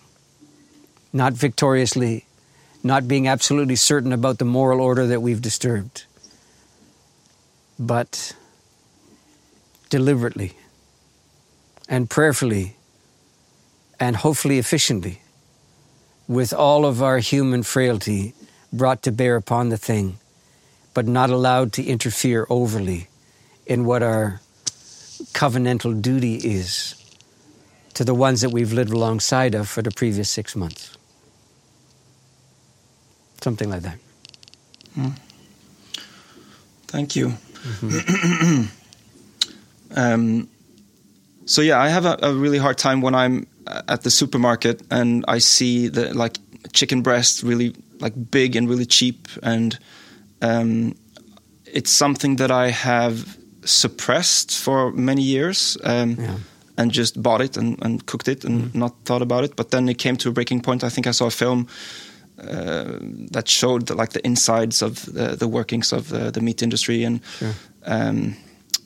[1.13, 2.27] not victoriously,
[2.83, 6.05] not being absolutely certain about the moral order that we've disturbed,
[7.79, 8.35] but
[9.93, 10.53] deliberately
[11.87, 12.77] and prayerfully
[14.01, 15.21] and hopefully efficiently
[16.27, 18.33] with all of our human frailty
[18.73, 20.17] brought to bear upon the thing,
[20.95, 23.09] but not allowed to interfere overly
[23.67, 24.41] in what our
[25.35, 26.95] covenantal duty is
[27.93, 30.97] to the ones that we've lived alongside of for the previous six months.
[33.43, 33.99] Something like that.
[34.97, 35.19] Mm.
[36.87, 37.29] Thank you.
[37.29, 38.79] Mm-hmm.
[39.95, 40.49] um,
[41.45, 45.25] so yeah, I have a, a, really hard time when I'm at the supermarket and
[45.29, 46.39] I see the like
[46.73, 49.79] chicken breast really like big and really cheap and
[50.41, 50.95] um,
[51.67, 56.37] it's something that I have suppressed for many years um, yeah.
[56.77, 58.75] and just bought it and, and cooked it and mm.
[58.75, 61.13] not thought about it but then it came to a breaking point I think I
[61.13, 61.69] saw a film
[62.39, 62.99] uh,
[63.31, 67.05] that showed the, like the insides of the, the workings of the, the, meat industry
[67.05, 67.53] and sure.
[67.85, 68.37] um,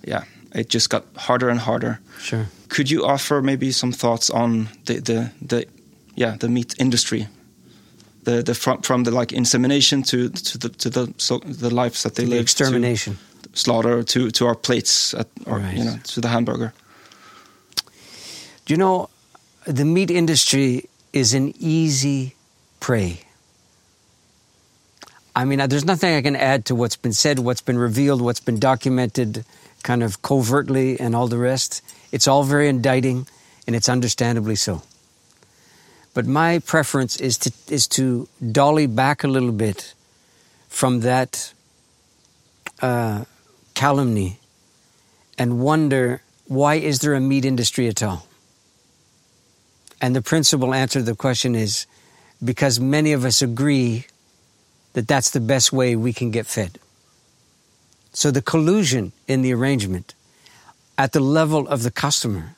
[0.04, 4.68] yeah it just got harder and harder sure could you offer maybe some thoughts on
[4.86, 5.66] the the, the
[6.14, 7.28] yeah the meat industry,
[8.24, 12.02] the the from from the like insemination to to the to the so the lives
[12.02, 13.18] that they the live, extermination,
[13.52, 15.76] slaughter to to our plates at, or right.
[15.76, 16.72] you know to the hamburger.
[18.64, 19.10] Do you know
[19.64, 22.34] the meat industry is an easy
[22.80, 23.20] prey.
[25.34, 28.40] I mean, there's nothing I can add to what's been said, what's been revealed, what's
[28.40, 29.44] been documented
[29.86, 31.80] kind of covertly, and all the rest.
[32.10, 33.28] It's all very indicting,
[33.66, 34.82] and it's understandably so.
[36.12, 39.94] But my preference is to, is to dolly back a little bit
[40.68, 41.52] from that
[42.82, 43.24] uh,
[43.74, 44.40] calumny
[45.38, 48.26] and wonder why is there a meat industry at all?
[50.00, 51.86] And the principal answer to the question is
[52.42, 54.06] because many of us agree
[54.94, 56.78] that that's the best way we can get fed.
[58.16, 60.14] So the collusion in the arrangement
[60.96, 62.54] at the level of the customer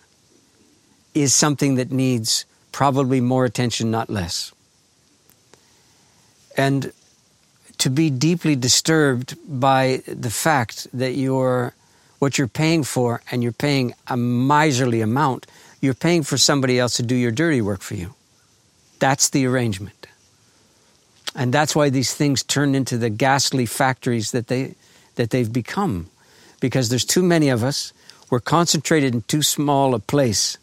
[1.15, 4.53] is something that needs probably more attention, not less.
[6.57, 6.93] And
[7.79, 11.75] to be deeply disturbed by the fact that you're
[12.21, 15.49] what you're paying for and you're paying a miserly amount,
[15.81, 18.15] you're paying for somebody else to do your dirty work for you.
[19.01, 20.07] That's the arrangement.
[21.35, 24.77] And that's why these things turn into the ghastly factories that they
[25.19, 26.07] that they've become.
[26.61, 27.93] Because there's too many of us.
[28.31, 30.57] We're concentrated in too small a place.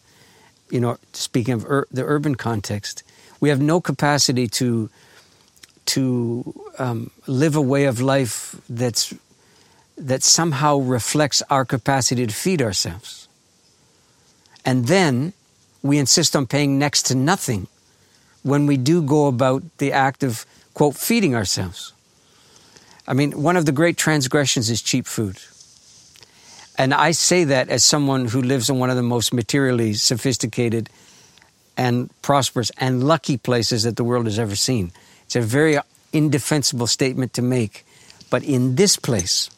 [0.71, 3.03] You know, speaking of ur- the urban context,
[3.39, 4.89] we have no capacity to
[5.85, 9.13] to um, live a way of life that's
[9.97, 13.27] that somehow reflects our capacity to feed ourselves.
[14.65, 15.33] And then
[15.81, 17.67] we insist on paying next to nothing
[18.43, 21.93] when we do go about the act of, quote, feeding ourselves.
[23.07, 25.37] I mean, one of the great transgressions is cheap food.
[26.77, 30.89] And I say that as someone who lives in one of the most materially sophisticated
[31.77, 34.91] and prosperous and lucky places that the world has ever seen.
[35.25, 35.77] It's a very
[36.13, 37.85] indefensible statement to make.
[38.29, 39.49] But in this place,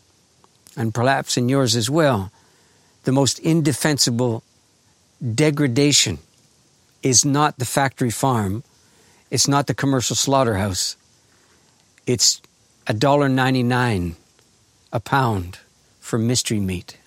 [0.76, 2.32] and perhaps in yours as well,
[3.04, 4.44] the most indefensible
[5.34, 6.20] degradation
[7.02, 8.64] is not the factory farm,
[9.32, 10.96] it's not the commercial slaughterhouse,
[12.06, 12.42] it's
[12.88, 14.16] $1.99
[14.94, 15.60] a pound
[16.00, 16.98] for mystery meat.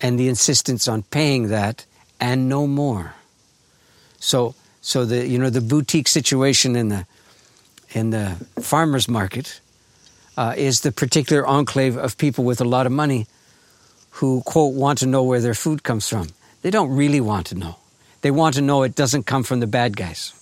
[0.00, 1.86] And the insistence on paying that
[2.20, 3.14] and no more.
[4.18, 7.06] So, so the you know the boutique situation in the
[7.90, 9.60] in the farmers market
[10.36, 13.26] uh, is the particular enclave of people with a lot of money
[14.10, 16.28] who quote want to know where their food comes from.
[16.62, 17.76] They don't really want to know.
[18.20, 20.32] They want to know it doesn't come from the bad guys.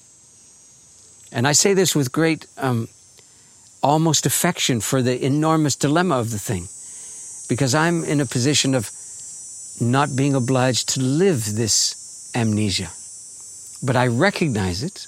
[1.32, 2.88] And I say this with great um,
[3.82, 6.68] almost affection for the enormous dilemma of the thing.
[7.48, 8.90] Because I'm in a position of
[9.80, 12.90] not being obliged to live this amnesia.
[13.82, 15.06] But I recognize it,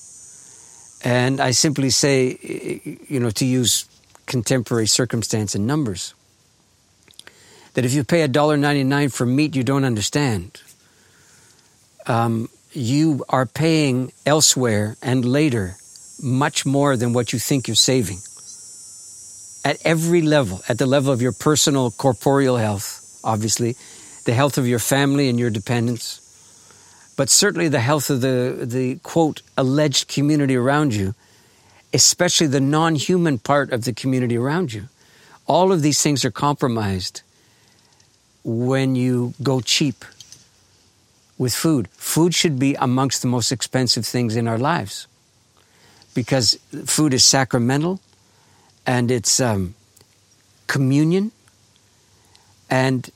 [1.04, 3.84] and I simply say, you know, to use
[4.26, 6.14] contemporary circumstance and numbers,
[7.74, 10.62] that if you pay $1.99 for meat you don't understand,
[12.06, 15.76] um, you are paying elsewhere and later
[16.22, 18.18] much more than what you think you're saving
[19.64, 23.76] at every level, at the level of your personal corporeal health, obviously,
[24.24, 26.18] the health of your family and your dependents,
[27.16, 31.14] but certainly the health of the, the quote, alleged community around you,
[31.92, 34.88] especially the non human part of the community around you.
[35.46, 37.22] All of these things are compromised
[38.44, 40.04] when you go cheap
[41.38, 41.88] with food.
[41.92, 45.06] Food should be amongst the most expensive things in our lives
[46.14, 48.00] because food is sacramental
[48.86, 49.74] and it's um,
[50.66, 51.32] communion.
[52.70, 53.10] And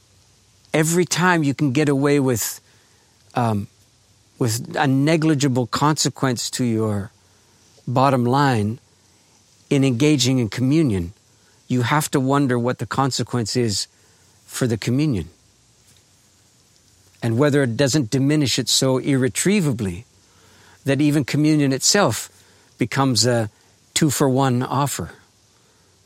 [0.73, 2.61] every time you can get away with
[3.35, 3.69] um,
[4.39, 7.11] with a negligible consequence to your
[7.89, 8.79] bottom line
[9.71, 11.13] in engaging in communion,
[11.69, 13.87] you have to wonder what the consequence is
[14.45, 15.29] for the communion.
[17.23, 20.05] And whether it doesn't diminish it so irretrievably
[20.85, 22.31] that even communion itself
[22.79, 23.51] becomes a
[23.95, 25.11] two for one offer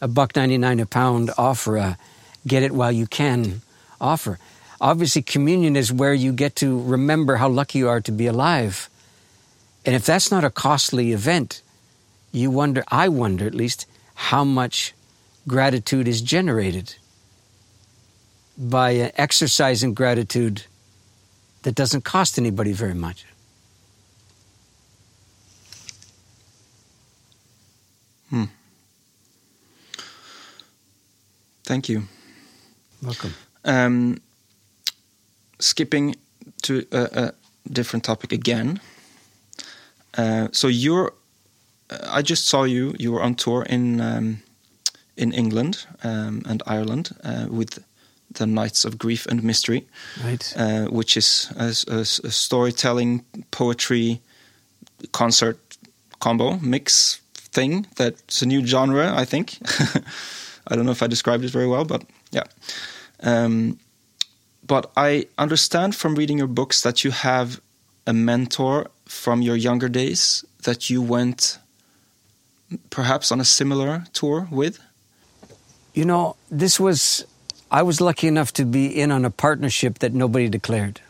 [0.01, 1.99] a buck 99 a pound offer, a
[2.47, 3.63] get it while you can
[4.01, 4.39] offer.
[4.81, 8.89] Obviously, communion is where you get to remember how lucky you are to be alive.
[9.85, 11.63] And if that's not a costly event,
[12.33, 14.95] you wonder, I wonder at least, how much
[15.47, 16.95] gratitude is generated
[18.57, 20.65] by uh, an exercise in gratitude
[21.63, 23.25] that doesn't cost anybody very much.
[31.71, 32.03] Thank you.
[33.01, 33.33] Welcome.
[33.65, 34.21] Um,
[35.61, 36.17] skipping
[36.63, 37.33] to a, a,
[37.73, 38.81] different topic again.
[40.19, 41.13] Uh, so you're,
[41.89, 42.97] uh, I just saw you.
[42.99, 44.43] You were on tour in um,
[45.17, 47.79] in England um, and Ireland uh, with
[48.33, 49.87] the Nights of Grief and Mystery,
[50.25, 50.55] right?
[50.57, 54.21] Uh, which is a, a, a, storytelling, poetry,
[55.13, 55.59] concert
[56.19, 57.21] combo mix
[57.53, 57.87] thing.
[57.95, 59.59] That's a new genre, I think.
[60.71, 62.45] I don't know if I described it very well, but yeah.
[63.23, 63.79] Um,
[64.67, 67.61] but I understand from reading your books that you have
[68.07, 71.59] a mentor from your younger days that you went
[72.91, 74.79] perhaps on a similar tour with.
[75.93, 77.27] You know, this was,
[77.71, 81.01] I was lucky enough to be in on a partnership that nobody declared.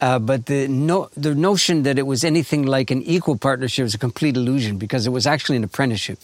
[0.00, 3.94] Uh, but the no, the notion that it was anything like an equal partnership was
[3.94, 6.18] a complete illusion because it was actually an apprenticeship.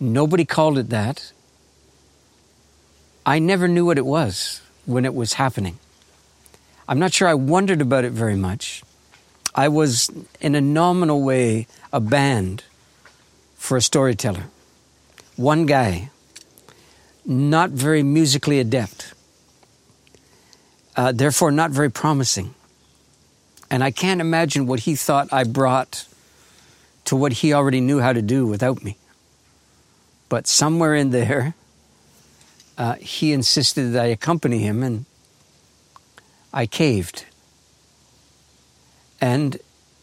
[0.00, 1.32] Nobody called it that.
[3.26, 5.78] I never knew what it was when it was happening.
[6.88, 8.82] I'm not sure I wondered about it very much.
[9.54, 12.64] I was, in a nominal way, a band
[13.56, 14.44] for a storyteller.
[15.36, 16.10] One guy,
[17.26, 19.12] not very musically adept,
[20.96, 22.54] uh, therefore not very promising.
[23.70, 26.06] And I can't imagine what he thought I brought
[27.04, 28.96] to what he already knew how to do without me.
[30.28, 31.54] But somewhere in there,
[32.76, 35.04] uh, he insisted that I accompany him, and
[36.52, 37.24] I caved.
[39.20, 39.58] And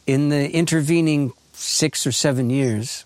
[0.06, 3.06] in the intervening six or seven years,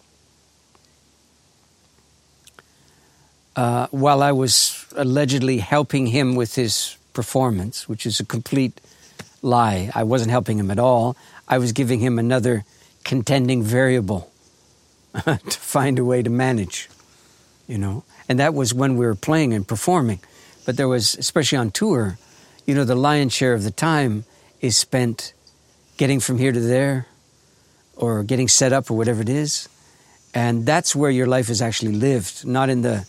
[3.56, 8.80] uh, while I was allegedly helping him with his performance, which is a complete
[9.42, 11.16] lie, I wasn't helping him at all.
[11.48, 12.64] I was giving him another
[13.04, 14.32] contending variable
[15.26, 16.90] to find a way to manage,
[17.70, 18.04] you know.
[18.28, 20.20] And that was when we were playing and performing.
[20.66, 22.18] But there was, especially on tour,
[22.66, 24.26] you know, the lion's share of the time
[24.60, 25.34] is spent
[25.98, 27.06] getting from here to there
[27.96, 29.70] or getting set up or whatever it is.
[30.34, 33.08] And that's where your life is actually lived, not in the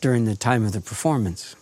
[0.00, 1.56] during the time of the performance.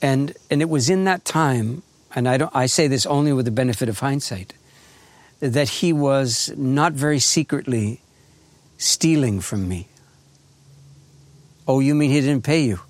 [0.00, 1.82] And and it was in that time,
[2.14, 4.54] and I don't I say this only with the benefit of hindsight,
[5.40, 8.00] that he was not very secretly
[8.78, 9.88] stealing from me.
[11.66, 12.80] Oh, you mean he didn't pay you?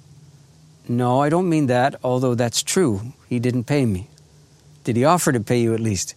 [0.89, 3.13] No, I don't mean that, although that's true.
[3.29, 4.09] He didn't pay me.
[4.85, 6.15] Did he offer to pay you at least?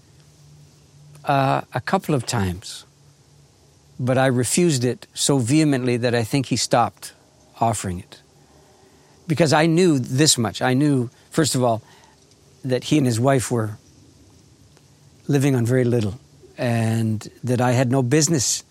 [1.23, 2.85] Uh, a couple of times.
[3.99, 7.13] But I refused it so vehemently that I think he stopped
[7.59, 8.21] offering it.
[9.27, 10.61] Because I knew this much.
[10.61, 11.81] I knew, first of all,
[12.63, 13.77] that he and his wife were
[15.27, 16.19] living on very little
[16.57, 18.63] and that I had no business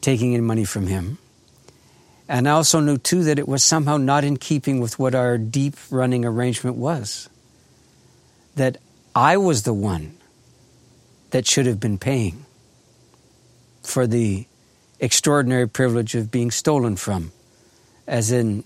[0.00, 1.18] taking any money from him.
[2.28, 5.38] And I also knew, too, that it was somehow not in keeping with what our
[5.38, 7.28] deep running arrangement was.
[8.56, 8.78] That
[9.14, 10.16] I was the one
[11.30, 12.44] that should have been paying
[13.82, 14.46] for the
[14.98, 17.32] extraordinary privilege of being stolen from,
[18.06, 18.64] as in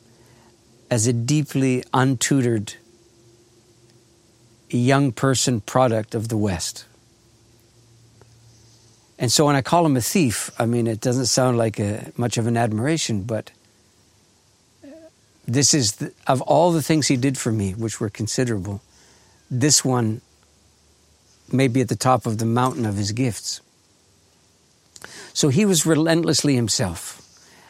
[0.91, 2.75] as a deeply untutored
[4.69, 6.85] young person product of the West.
[9.21, 12.11] And so when I call him a thief, I mean, it doesn't sound like a,
[12.17, 13.51] much of an admiration, but
[15.47, 18.81] this is, the, of all the things he did for me, which were considerable,
[19.51, 20.23] this one
[21.53, 23.61] may be at the top of the mountain of his gifts.
[25.35, 27.21] So he was relentlessly himself,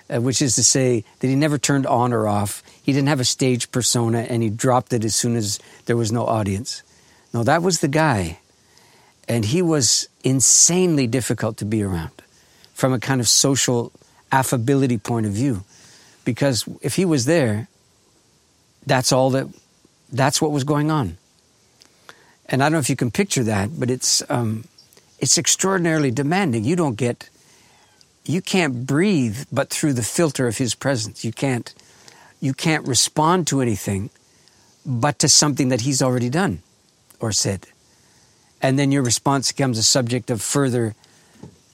[0.08, 2.62] uh, which is to say that he never turned on or off.
[2.80, 6.12] He didn't have a stage persona and he dropped it as soon as there was
[6.12, 6.84] no audience.
[7.34, 8.38] No, that was the guy
[9.30, 12.10] and he was insanely difficult to be around
[12.74, 13.92] from a kind of social
[14.32, 15.62] affability point of view.
[16.24, 17.68] Because if he was there,
[18.86, 19.46] that's all that,
[20.12, 21.16] that's what was going on.
[22.46, 24.64] And I don't know if you can picture that, but it's, um,
[25.20, 26.64] it's extraordinarily demanding.
[26.64, 27.30] You don't get,
[28.24, 31.24] you can't breathe but through the filter of his presence.
[31.24, 31.72] You can't,
[32.40, 34.10] you can't respond to anything
[34.84, 36.62] but to something that he's already done
[37.20, 37.68] or said
[38.62, 40.94] and then your response becomes a subject of further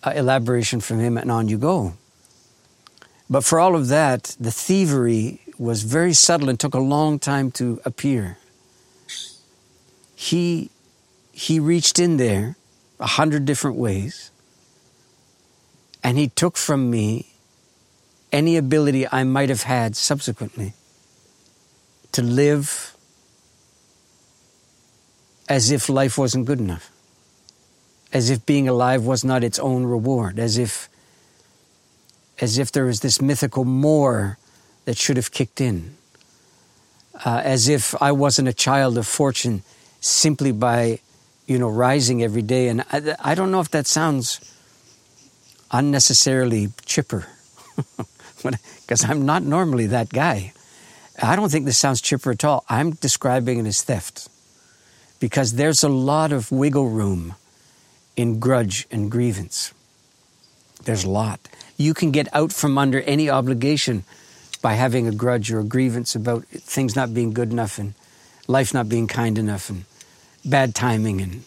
[0.02, 1.94] uh, elaboration from him, and on you go.
[3.28, 7.50] But for all of that, the thievery was very subtle and took a long time
[7.52, 8.38] to appear.
[10.14, 10.70] He,
[11.32, 12.56] he reached in there
[13.00, 14.30] a hundred different ways,
[16.04, 17.32] and he took from me
[18.32, 20.74] any ability I might have had subsequently
[22.12, 22.95] to live
[25.48, 26.90] as if life wasn't good enough,
[28.12, 30.88] as if being alive was not its own reward, as if,
[32.40, 34.38] as if there was this mythical more
[34.84, 35.96] that should have kicked in,
[37.24, 39.62] uh, as if I wasn't a child of fortune
[40.00, 41.00] simply by,
[41.46, 42.68] you know, rising every day.
[42.68, 44.40] And I, I don't know if that sounds
[45.70, 47.26] unnecessarily chipper,
[48.42, 50.52] because I'm not normally that guy.
[51.22, 52.64] I don't think this sounds chipper at all.
[52.68, 54.28] I'm describing it as theft
[55.20, 57.34] because there's a lot of wiggle room
[58.16, 59.72] in grudge and grievance.
[60.84, 61.40] There's a lot.
[61.76, 64.04] You can get out from under any obligation
[64.62, 67.94] by having a grudge or a grievance about things not being good enough and
[68.48, 69.84] life not being kind enough and
[70.44, 71.42] bad timing and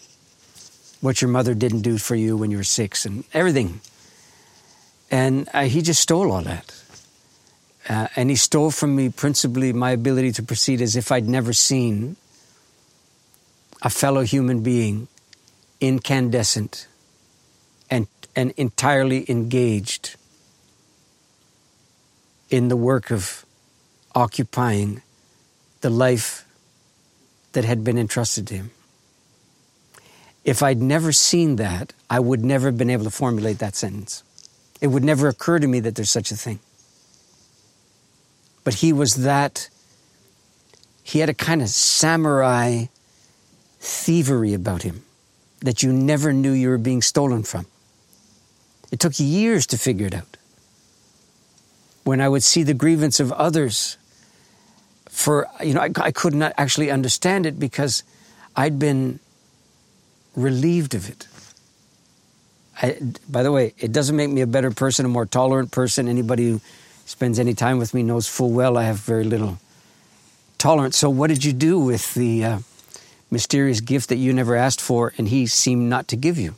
[1.01, 3.79] what your mother didn't do for you when you were six and everything.
[5.09, 6.75] And uh, he just stole all that.
[7.87, 11.53] Uh, and he stole from me principally my ability to proceed as if I'd never
[11.53, 12.17] seen
[13.81, 15.07] a fellow human being,
[15.79, 16.87] incandescent
[17.89, 20.15] and, and entirely engaged
[22.49, 23.45] in the work of
[24.15, 25.01] occupying
[25.81, 26.45] the life
[27.53, 28.71] that had been entrusted to him.
[30.43, 34.23] If I'd never seen that, I would never have been able to formulate that sentence.
[34.81, 36.59] It would never occur to me that there's such a thing.
[38.63, 39.69] But he was that,
[41.03, 42.85] he had a kind of samurai
[43.79, 45.03] thievery about him
[45.61, 47.65] that you never knew you were being stolen from.
[48.91, 50.37] It took years to figure it out.
[52.03, 53.97] When I would see the grievance of others,
[55.09, 58.03] for, you know, I, I could not actually understand it because
[58.55, 59.19] I'd been
[60.35, 61.27] relieved of it.
[62.81, 62.97] I,
[63.29, 66.07] by the way, it doesn't make me a better person, a more tolerant person.
[66.07, 66.61] Anybody who
[67.05, 69.59] spends any time with me knows full well I have very little
[70.57, 70.97] tolerance.
[70.97, 72.59] So, what did you do with the uh,
[73.31, 76.55] mysterious gift that you never asked for and he seemed not to give you?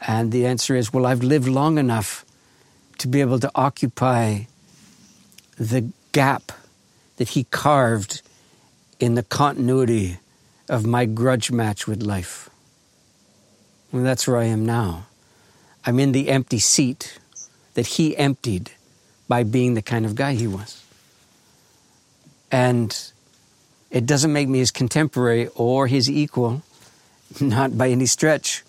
[0.00, 2.24] And the answer is, well, I've lived long enough
[2.98, 4.44] to be able to occupy
[5.56, 6.52] the gap
[7.16, 8.22] that he carved
[8.98, 10.18] in the continuity
[10.68, 12.48] of my grudge match with life.
[13.90, 15.06] Well, that's where I am now.
[15.84, 17.18] I'm in the empty seat
[17.74, 18.70] that he emptied
[19.28, 20.82] by being the kind of guy he was.
[22.50, 22.96] And
[23.92, 26.62] it doesn't make me his contemporary or his equal,
[27.40, 28.64] not by any stretch.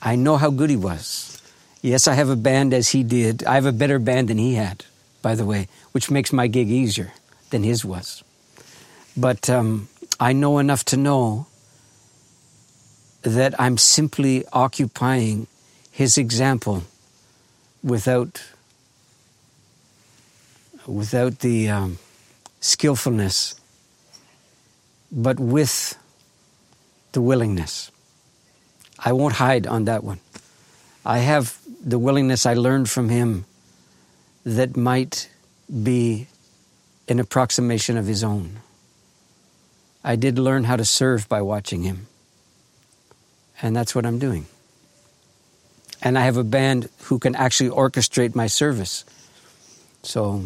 [0.00, 1.42] I know how good he was.
[1.82, 3.44] Yes, I have a band as he did.
[3.44, 4.84] I have a better band than he had,
[5.22, 7.12] by the way, which makes my gig easier
[7.50, 8.22] than his was.
[9.16, 9.88] But um,
[10.20, 11.46] I know enough to know
[13.22, 15.48] that I'm simply occupying
[15.90, 16.84] his example
[17.82, 18.42] without
[20.86, 21.98] without the um,
[22.60, 23.59] skillfulness,
[25.10, 25.96] but with
[27.12, 27.90] the willingness.
[28.98, 30.20] I won't hide on that one.
[31.04, 33.46] I have the willingness I learned from him
[34.44, 35.30] that might
[35.82, 36.28] be
[37.08, 38.60] an approximation of his own.
[40.04, 42.06] I did learn how to serve by watching him.
[43.62, 44.46] And that's what I'm doing
[46.02, 49.04] and I have a band who can actually orchestrate my service.
[50.02, 50.44] So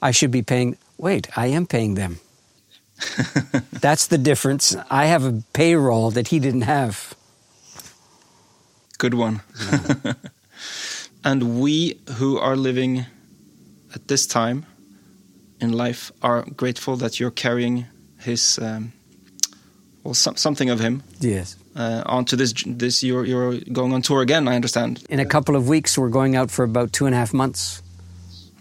[0.00, 0.76] I should be paying.
[0.96, 2.20] Wait, I am paying them.
[3.72, 4.76] That's the difference.
[4.90, 7.14] I have a payroll that he didn't have.
[8.98, 9.42] Good one.
[9.60, 10.12] Yeah.
[11.24, 13.06] and we who are living
[13.94, 14.66] at this time
[15.60, 17.86] in life are grateful that you're carrying
[18.18, 18.92] his, um,
[20.04, 21.02] well, some, something of him.
[21.20, 24.48] Yes uh, onto this this you're you're going on tour again.
[24.48, 25.04] I understand.
[25.08, 27.81] In a couple of weeks, we're going out for about two and a half months.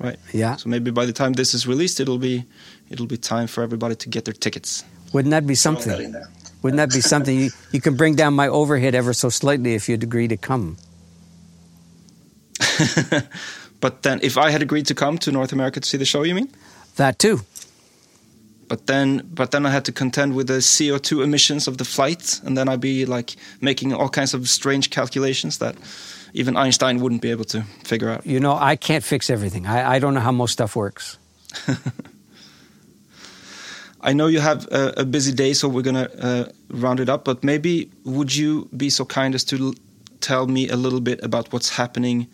[0.02, 0.18] Right.
[0.34, 0.56] Yeah.
[0.56, 2.46] So maybe by the time this is released, it'll be
[2.90, 4.84] it'll be time for everybody to get their tickets.
[5.14, 6.16] Wouldn't that be something?
[6.64, 7.38] Wouldn't that be something?
[7.38, 10.78] You, you can bring down my overhead ever so slightly if you'd agree to come.
[13.80, 16.24] but then, if I had agreed to come to North America to see the show,
[16.24, 16.50] you mean?
[16.96, 17.42] That too.
[18.68, 22.40] But then, but then I had to contend with the CO2 emissions of the flight,
[22.44, 25.76] and then I'd be like making all kinds of strange calculations that
[26.34, 28.26] even Einstein wouldn't be able to figure out.
[28.26, 29.68] You know, I can't fix everything.
[29.68, 31.18] I, I don't know how most stuff works.
[34.02, 37.24] I know you have a, a busy day, so we're gonna uh, round it up.
[37.24, 39.74] But maybe would you be so kind as to
[40.22, 42.28] tell me a little bit about what's happening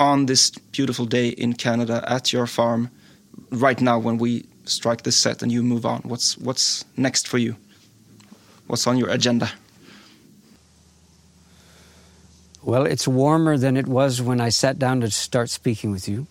[0.00, 2.90] on this beautiful day in Canada at your farm
[3.50, 6.00] right now when we strike this set and you move on?
[6.02, 7.56] What's what's next for you?
[8.66, 9.50] What's on your agenda?
[12.62, 16.26] Well, it's warmer than it was when I sat down to start speaking with you.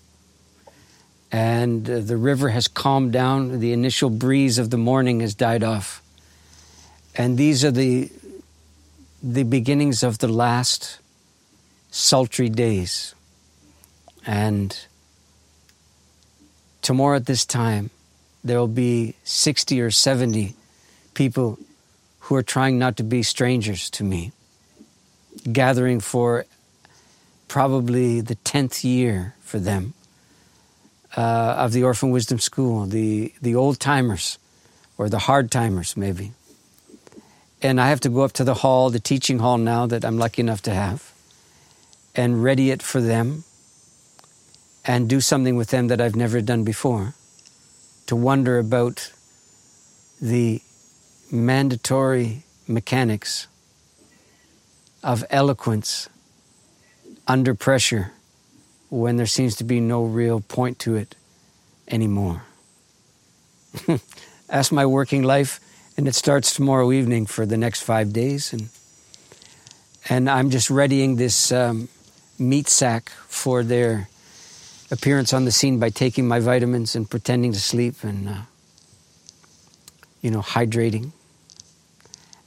[1.32, 3.59] And uh, the river has calmed down.
[3.59, 6.01] The initial breeze of the morning has died off.
[7.15, 8.09] And these are the,
[9.21, 10.99] the beginnings of the last
[11.89, 13.13] sultry days.
[14.25, 14.77] And
[16.82, 17.89] tomorrow at this time,
[18.43, 20.55] there will be 60 or 70
[21.13, 21.59] people
[22.19, 24.32] who are trying not to be strangers to me,
[25.50, 26.46] gathering for
[27.48, 29.94] probably the 10th year for them
[31.18, 34.38] uh, of the Orphan Wisdom School, the, the old timers
[34.98, 36.32] or the hard timers, maybe.
[37.62, 40.18] And I have to go up to the hall, the teaching hall now that I'm
[40.18, 41.12] lucky enough to have,
[42.16, 43.44] and ready it for them
[44.86, 47.14] and do something with them that I've never done before
[48.08, 49.12] to wonder about
[50.22, 50.62] the
[51.32, 53.48] mandatory mechanics
[55.04, 56.10] of eloquence
[57.28, 58.12] under pressure
[58.89, 61.16] when there seems to be no real point to it
[61.88, 62.43] anymore.
[64.49, 65.60] Ask my working life,
[65.97, 68.52] and it starts tomorrow evening for the next five days.
[68.54, 68.70] And
[70.10, 71.88] and I'm just readying this um,
[72.38, 74.10] meat sack for their
[74.89, 78.41] appearance on the scene by taking my vitamins and pretending to sleep and uh,
[80.22, 81.12] you know hydrating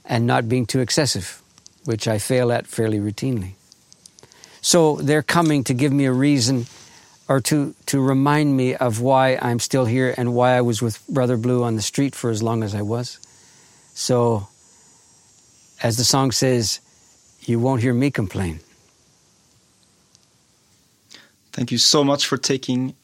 [0.05, 1.41] and not being too excessive,
[1.85, 3.53] which I fail at fairly routinely.
[4.61, 6.65] So they're coming to give me a reason
[7.27, 11.05] or to, to remind me of why I'm still here and why I was with
[11.07, 13.19] Brother Blue on the street for as long as I was.
[13.93, 14.47] So,
[15.81, 16.79] as the song says,
[17.41, 18.59] you won't hear me complain.
[21.51, 22.95] Thank you so much for taking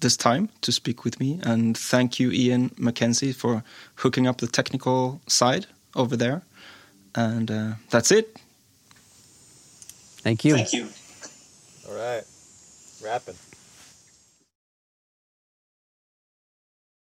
[0.00, 1.40] this time to speak with me.
[1.42, 3.64] And thank you, Ian MacKenzie, for
[3.96, 6.42] hooking up the technical side over there.
[7.18, 8.40] And uh, that's it.
[10.22, 10.54] Thank you.
[10.54, 10.88] Thank you.
[11.88, 12.22] All right.
[13.02, 13.34] Wrapping.